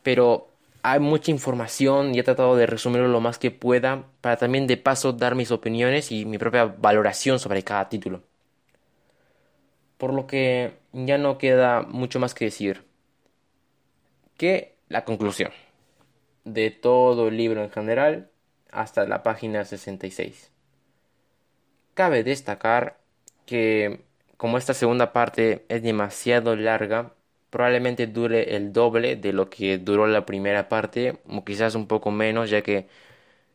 Pero 0.03 0.49
hay 0.87 1.01
mucha 1.01 1.31
información 1.31 2.15
y 2.15 2.19
he 2.19 2.23
tratado 2.23 2.57
de 2.57 2.67
resumirlo 2.67 3.09
lo 3.09 3.23
más 3.23 3.39
que 3.39 3.51
pueda 3.51 4.05
para 4.21 4.37
también 4.37 4.67
de 4.67 4.77
paso 4.77 5.15
dar 5.15 5.35
mis 5.35 5.51
opiniones 5.51 6.13
y 6.13 6.27
mi 6.27 6.37
propia 6.37 6.67
valoración 6.67 7.39
sobre 7.39 7.63
cada 7.63 7.89
título. 7.89 8.23
Por 9.97 10.13
lo 10.13 10.27
que 10.27 10.75
ya 10.93 11.17
no 11.17 11.39
queda 11.39 11.81
mucho 11.81 12.21
más 12.21 12.35
que 12.35 12.45
decir 12.45 12.85
que 14.37 14.75
la 14.91 15.07
conclusión 15.07 15.53
de 16.45 16.71
todo 16.71 17.29
el 17.29 17.39
libro 17.39 17.65
en 17.65 17.71
general 17.71 18.29
hasta 18.71 19.07
la 19.07 19.23
página 19.23 19.65
66. 19.65 20.53
Cabe 21.95 22.25
destacar 22.25 22.99
que 23.47 24.05
como 24.37 24.59
esta 24.59 24.75
segunda 24.75 25.15
parte 25.15 25.65
es 25.71 25.83
demasiado 25.83 26.55
larga, 26.57 27.15
probablemente 27.55 28.09
dure 28.09 28.57
el 28.57 28.73
doble 28.73 29.15
de 29.15 29.33
lo 29.33 29.49
que 29.49 29.79
duró 29.79 30.09
la 30.09 30.27
primera 30.27 30.69
parte, 30.69 31.21
o 31.29 31.45
quizás 31.45 31.77
un 31.77 31.87
poco 31.87 32.11
menos, 32.11 32.51
ya 32.51 32.63
que 32.63 32.89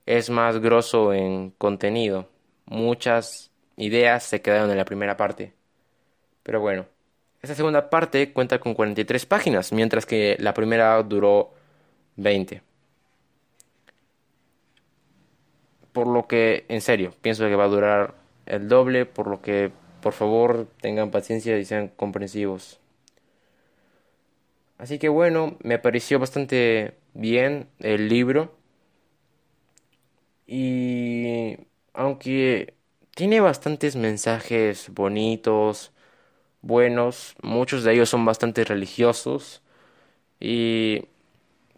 es 0.05 0.29
más 0.29 0.59
grosso 0.59 1.13
en 1.13 1.51
contenido. 1.57 2.29
Muchas 2.65 3.51
ideas 3.75 4.23
se 4.23 4.41
quedaron 4.41 4.71
en 4.71 4.77
la 4.77 4.85
primera 4.85 5.17
parte. 5.17 5.53
Pero 6.43 6.61
bueno, 6.61 6.85
esta 7.41 7.55
segunda 7.55 7.89
parte 7.89 8.31
cuenta 8.31 8.59
con 8.61 8.73
43 8.73 9.25
páginas, 9.25 9.73
mientras 9.73 10.05
que 10.05 10.37
la 10.39 10.53
primera 10.53 11.03
duró 11.03 11.51
20. 12.15 12.61
Por 15.91 16.07
lo 16.07 16.25
que, 16.25 16.63
en 16.69 16.79
serio, 16.79 17.13
pienso 17.21 17.43
que 17.49 17.55
va 17.57 17.65
a 17.65 17.67
durar 17.67 18.15
el 18.45 18.69
doble, 18.69 19.05
por 19.05 19.27
lo 19.27 19.41
que, 19.41 19.71
por 20.01 20.13
favor, 20.13 20.67
tengan 20.79 21.11
paciencia 21.11 21.57
y 21.57 21.65
sean 21.65 21.89
comprensivos. 21.89 22.79
Así 24.79 24.97
que 24.97 25.09
bueno, 25.09 25.57
me 25.61 25.77
pareció 25.77 26.19
bastante 26.19 26.95
bien 27.13 27.69
el 27.79 28.07
libro. 28.09 28.55
Y 30.47 31.57
aunque 31.93 32.73
tiene 33.13 33.41
bastantes 33.41 33.95
mensajes 33.97 34.89
bonitos, 34.93 35.91
buenos, 36.61 37.35
muchos 37.41 37.83
de 37.83 37.93
ellos 37.93 38.09
son 38.09 38.25
bastante 38.25 38.63
religiosos. 38.63 39.61
Y 40.39 41.05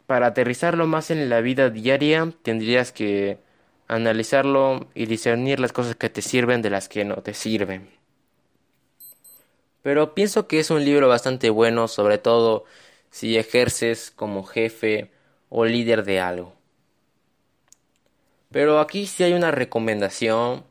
para 0.08 0.28
aterrizarlo 0.28 0.88
más 0.88 1.12
en 1.12 1.30
la 1.30 1.42
vida 1.42 1.70
diaria, 1.72 2.32
tendrías 2.44 2.92
que 2.92 3.40
analizarlo 3.88 4.88
y 4.96 5.08
discernir 5.08 5.60
las 5.60 5.74
cosas 5.74 5.96
que 5.96 6.10
te 6.10 6.22
sirven 6.22 6.62
de 6.62 6.70
las 6.72 6.90
que 6.90 7.06
no 7.06 7.18
te 7.18 7.34
sirven. 7.34 7.90
Pero 9.82 10.14
pienso 10.14 10.48
que 10.48 10.60
es 10.60 10.70
un 10.70 10.86
libro 10.86 11.08
bastante 11.08 11.50
bueno, 11.50 11.88
sobre 11.88 12.18
todo 12.18 12.66
si 13.12 13.38
ejerces 13.38 14.10
como 14.10 14.44
jefe 14.44 15.12
o 15.50 15.66
líder 15.66 16.04
de 16.04 16.20
algo. 16.20 16.56
Pero 18.52 18.80
aquí 18.80 19.06
sí 19.06 19.24
hay 19.24 19.34
una 19.34 19.52
recomendación 19.52 20.66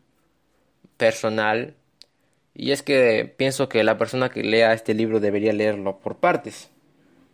personal 0.96 1.76
y 2.54 2.72
es 2.72 2.82
que 2.82 3.32
pienso 3.36 3.68
que 3.68 3.84
la 3.84 3.96
persona 3.96 4.30
que 4.30 4.42
lea 4.42 4.72
este 4.72 4.94
libro 4.94 5.20
debería 5.20 5.52
leerlo 5.52 6.00
por 6.00 6.16
partes. 6.16 6.70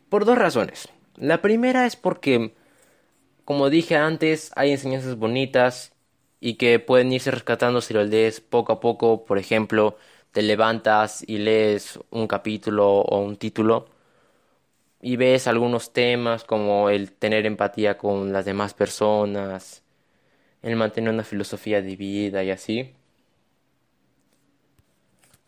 Por 0.08 0.24
dos 0.24 0.38
razones. 0.38 0.88
La 1.16 1.40
primera 1.40 1.86
es 1.86 1.96
porque, 1.96 2.54
como 3.44 3.70
dije 3.70 3.96
antes, 3.96 4.52
hay 4.54 4.72
enseñanzas 4.72 5.16
bonitas 5.16 5.92
y 6.40 6.54
que 6.54 6.78
pueden 6.78 7.12
irse 7.12 7.30
rescatando 7.30 7.80
si 7.80 7.94
lo 7.94 8.04
lees 8.04 8.40
poco 8.40 8.72
a 8.72 8.80
poco. 8.80 9.24
Por 9.24 9.38
ejemplo, 9.38 9.96
te 10.32 10.42
levantas 10.42 11.24
y 11.26 11.38
lees 11.38 11.98
un 12.10 12.26
capítulo 12.28 13.00
o 13.00 13.20
un 13.20 13.36
título 13.36 13.95
y 15.00 15.16
ves 15.16 15.46
algunos 15.46 15.92
temas 15.92 16.44
como 16.44 16.90
el 16.90 17.12
tener 17.12 17.46
empatía 17.46 17.98
con 17.98 18.32
las 18.32 18.44
demás 18.44 18.74
personas, 18.74 19.82
el 20.62 20.76
mantener 20.76 21.12
una 21.12 21.24
filosofía 21.24 21.82
de 21.82 21.96
vida 21.96 22.42
y 22.42 22.50
así. 22.50 22.94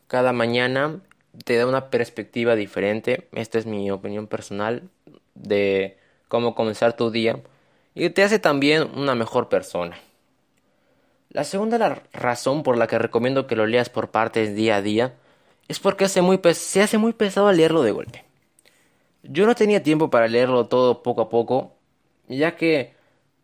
Cada 0.07 0.33
mañana 0.33 1.01
te 1.45 1.57
da 1.57 1.67
una 1.67 1.91
perspectiva 1.91 2.55
diferente, 2.55 3.29
esta 3.33 3.59
es 3.59 3.67
mi 3.67 3.91
opinión 3.91 4.27
personal 4.27 4.89
de 5.35 5.99
cómo 6.29 6.55
comenzar 6.55 6.97
tu 6.97 7.11
día 7.11 7.41
y 7.95 8.11
te 8.11 8.23
hace 8.23 8.39
también 8.39 8.89
una 8.97 9.15
mejor 9.15 9.49
persona. 9.49 9.99
La 11.31 11.45
segunda 11.45 12.03
razón 12.13 12.63
por 12.63 12.79
la 12.79 12.87
que 12.87 12.99
recomiendo 12.99 13.47
que 13.47 13.57
lo 13.57 13.67
leas 13.67 13.91
por 13.91 14.11
partes 14.11 14.55
día 14.55 14.77
a 14.77 14.83
día 14.83 15.15
es 15.69 15.79
porque 15.79 16.05
hace 16.05 16.23
muy 16.23 16.41
se 16.55 16.81
hace 16.81 16.97
muy 16.97 17.13
pesado 17.13 17.53
leerlo 17.53 17.83
de 17.83 17.91
golpe. 17.91 18.28
Yo 19.22 19.46
no 19.46 19.54
tenía 19.54 19.83
tiempo 19.83 20.11
para 20.11 20.28
leerlo 20.28 20.66
todo 20.68 21.02
poco 21.02 21.22
a 21.22 21.28
poco, 21.28 21.74
ya 22.28 22.57
que 22.57 22.94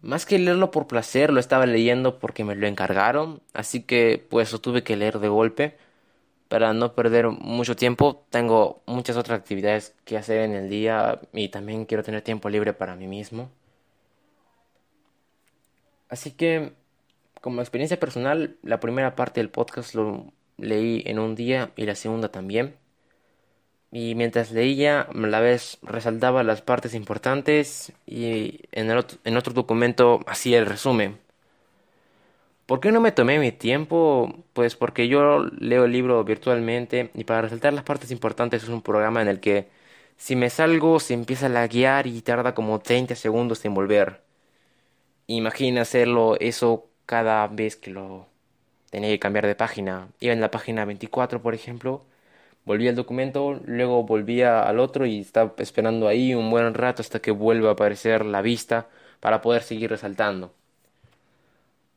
más 0.02 0.26
que 0.26 0.38
leerlo 0.38 0.70
por 0.70 0.86
placer, 0.86 1.32
lo 1.32 1.40
estaba 1.40 1.66
leyendo 1.66 2.18
porque 2.18 2.44
me 2.44 2.54
lo 2.54 2.66
encargaron, 2.66 3.40
así 3.54 3.82
que 3.82 4.24
pues 4.30 4.52
lo 4.52 4.60
tuve 4.60 4.84
que 4.84 4.96
leer 4.96 5.18
de 5.18 5.28
golpe 5.28 5.76
para 6.48 6.72
no 6.74 6.94
perder 6.94 7.28
mucho 7.28 7.76
tiempo. 7.76 8.24
Tengo 8.30 8.82
muchas 8.86 9.16
otras 9.16 9.38
actividades 9.40 9.94
que 10.04 10.16
hacer 10.18 10.40
en 10.42 10.52
el 10.54 10.68
día 10.70 11.20
y 11.32 11.48
también 11.48 11.86
quiero 11.86 12.02
tener 12.04 12.22
tiempo 12.22 12.48
libre 12.50 12.74
para 12.74 12.96
mí 12.96 13.06
mismo. 13.08 13.50
Así 16.08 16.30
que, 16.32 16.72
como 17.40 17.60
experiencia 17.60 17.98
personal, 17.98 18.56
la 18.62 18.80
primera 18.80 19.16
parte 19.16 19.40
del 19.40 19.50
podcast 19.50 19.94
lo 19.94 20.32
leí 20.58 21.02
en 21.06 21.18
un 21.18 21.34
día 21.34 21.72
y 21.76 21.86
la 21.86 21.94
segunda 21.94 22.28
también. 22.30 22.76
Y 23.94 24.16
mientras 24.16 24.50
leía, 24.50 25.02
a 25.02 25.14
la 25.14 25.38
vez 25.38 25.78
resaltaba 25.82 26.42
las 26.42 26.62
partes 26.62 26.94
importantes 26.94 27.92
y 28.06 28.62
en, 28.72 28.90
otro, 28.90 29.18
en 29.22 29.36
otro 29.36 29.52
documento 29.54 30.18
hacía 30.26 30.58
el 30.58 30.66
resumen. 30.66 31.18
¿Por 32.66 32.80
qué 32.80 32.90
no 32.90 33.00
me 33.00 33.12
tomé 33.12 33.38
mi 33.38 33.52
tiempo? 33.52 34.44
Pues 34.52 34.74
porque 34.74 35.06
yo 35.06 35.44
leo 35.60 35.84
el 35.84 35.92
libro 35.92 36.24
virtualmente 36.24 37.10
y 37.14 37.22
para 37.22 37.42
resaltar 37.42 37.72
las 37.72 37.84
partes 37.84 38.10
importantes 38.10 38.64
es 38.64 38.68
un 38.68 38.82
programa 38.82 39.22
en 39.22 39.28
el 39.28 39.38
que 39.40 39.68
si 40.16 40.34
me 40.34 40.50
salgo 40.50 40.98
se 41.00 41.14
empieza 41.14 41.46
a 41.46 41.66
guiar 41.68 42.08
y 42.08 42.20
tarda 42.22 42.52
como 42.54 42.80
30 42.80 43.14
segundos 43.14 43.64
en 43.64 43.74
volver. 43.74 44.22
Imagina 45.28 45.82
hacerlo 45.82 46.36
eso 46.40 46.88
cada 47.06 47.46
vez 47.48 47.76
que 47.76 47.90
lo 47.92 48.26
tenía 48.90 49.10
que 49.10 49.20
cambiar 49.20 49.46
de 49.46 49.54
página. 49.54 50.08
Iba 50.20 50.32
en 50.32 50.40
la 50.40 50.50
página 50.50 50.84
24, 50.84 51.42
por 51.42 51.54
ejemplo, 51.54 52.04
volvía 52.64 52.90
al 52.90 52.96
documento, 52.96 53.60
luego 53.64 54.04
volvía 54.04 54.62
al 54.62 54.78
otro 54.80 55.06
y 55.06 55.20
estaba 55.20 55.52
esperando 55.58 56.08
ahí 56.08 56.34
un 56.34 56.50
buen 56.50 56.74
rato 56.74 57.02
hasta 57.02 57.20
que 57.20 57.30
vuelva 57.30 57.70
a 57.70 57.72
aparecer 57.72 58.24
la 58.24 58.42
vista 58.42 58.88
para 59.20 59.40
poder 59.42 59.62
seguir 59.62 59.90
resaltando. 59.90 60.52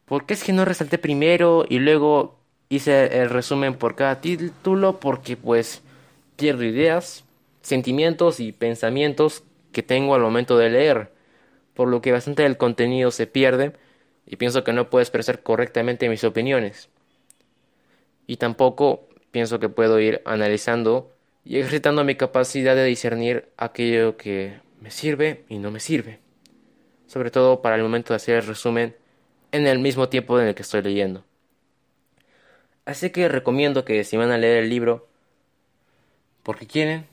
¿Por 0.06 0.26
qué 0.26 0.34
es 0.34 0.44
que 0.44 0.54
no 0.54 0.66
resalté 0.66 0.98
primero 0.98 1.66
y 1.68 1.80
luego 1.80 2.40
hice 2.70 3.22
el 3.22 3.30
resumen 3.30 3.76
por 3.76 3.96
cada 3.96 4.22
título? 4.22 5.00
Porque 5.00 5.36
pues 5.36 5.82
pierdo 6.38 6.64
ideas, 6.64 7.26
sentimientos 7.62 8.40
y 8.40 8.52
pensamientos 8.54 9.44
que 9.72 9.84
tengo 9.84 10.16
al 10.16 10.22
momento 10.22 10.58
de 10.58 10.70
leer 10.70 11.18
por 11.78 11.90
lo 11.90 12.02
que 12.02 12.12
bastante 12.12 12.42
del 12.42 12.58
contenido 12.58 13.12
se 13.12 13.28
pierde 13.28 13.74
y 14.26 14.38
pienso 14.38 14.64
que 14.64 14.74
no 14.74 14.90
puedo 14.90 15.04
expresar 15.04 15.44
correctamente 15.44 16.10
mis 16.10 16.24
opiniones. 16.24 16.90
Y 18.26 18.38
tampoco 18.38 19.07
pienso 19.32 19.60
que 19.60 19.70
puedo 19.70 20.00
ir 20.00 20.22
analizando 20.26 21.12
y 21.44 21.58
ejercitando 21.58 22.04
mi 22.04 22.16
capacidad 22.16 22.76
de 22.76 22.84
discernir 22.84 23.50
aquello 23.58 24.18
que 24.18 24.60
me 24.82 24.92
sirve 24.92 25.46
y 25.50 25.60
no 25.60 25.72
me 25.72 25.80
sirve. 25.80 26.20
Sobre 27.08 27.32
todo 27.32 27.62
para 27.62 27.76
el 27.76 27.84
momento 27.84 28.14
de 28.14 28.18
hacer 28.18 28.36
el 28.36 28.48
resumen 28.48 28.96
en 29.52 29.66
el 29.66 29.80
mismo 29.80 30.10
tiempo 30.10 30.40
en 30.40 30.48
el 30.48 30.56
que 30.56 30.64
estoy 30.64 30.82
leyendo. 30.82 31.24
Así 32.86 33.10
que 33.10 33.28
recomiendo 33.28 33.86
que 33.86 34.04
si 34.04 34.18
van 34.18 34.32
a 34.32 34.38
leer 34.38 34.64
el 34.64 34.70
libro 34.70 35.08
porque 36.44 36.68
quieren, 36.68 37.06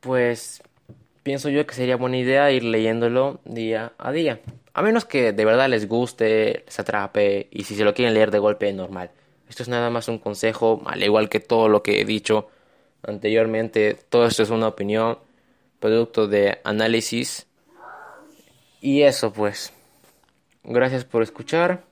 pues 0.00 0.62
pienso 1.22 1.48
yo 1.48 1.66
que 1.66 1.74
sería 1.74 1.96
buena 1.96 2.16
idea 2.16 2.52
ir 2.52 2.62
leyéndolo 2.62 3.40
día 3.44 3.92
a 3.98 4.12
día. 4.12 4.40
A 4.74 4.82
menos 4.82 5.04
que 5.04 5.32
de 5.32 5.44
verdad 5.44 5.68
les 5.68 5.88
guste, 5.88 6.62
les 6.66 6.78
atrape 6.78 7.48
y 7.50 7.64
si 7.64 7.74
se 7.74 7.84
lo 7.84 7.94
quieren 7.94 8.14
leer 8.14 8.30
de 8.30 8.38
golpe, 8.38 8.72
normal. 8.72 9.10
Esto 9.48 9.62
es 9.62 9.68
nada 9.68 9.90
más 9.90 10.08
un 10.08 10.18
consejo, 10.18 10.82
al 10.86 11.02
igual 11.02 11.28
que 11.28 11.40
todo 11.40 11.68
lo 11.68 11.82
que 11.82 12.00
he 12.00 12.04
dicho 12.04 12.48
anteriormente. 13.02 13.96
Todo 14.08 14.26
esto 14.26 14.42
es 14.42 14.50
una 14.50 14.68
opinión, 14.68 15.18
producto 15.78 16.26
de 16.26 16.60
análisis. 16.64 17.46
Y 18.80 19.02
eso 19.02 19.32
pues. 19.32 19.72
Gracias 20.64 21.04
por 21.04 21.22
escuchar. 21.22 21.84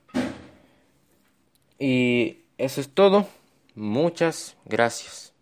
Y 1.79 2.39
eso 2.57 2.81
es 2.81 2.89
todo. 2.89 3.27
Muchas 3.73 4.55
gracias. 4.65 5.33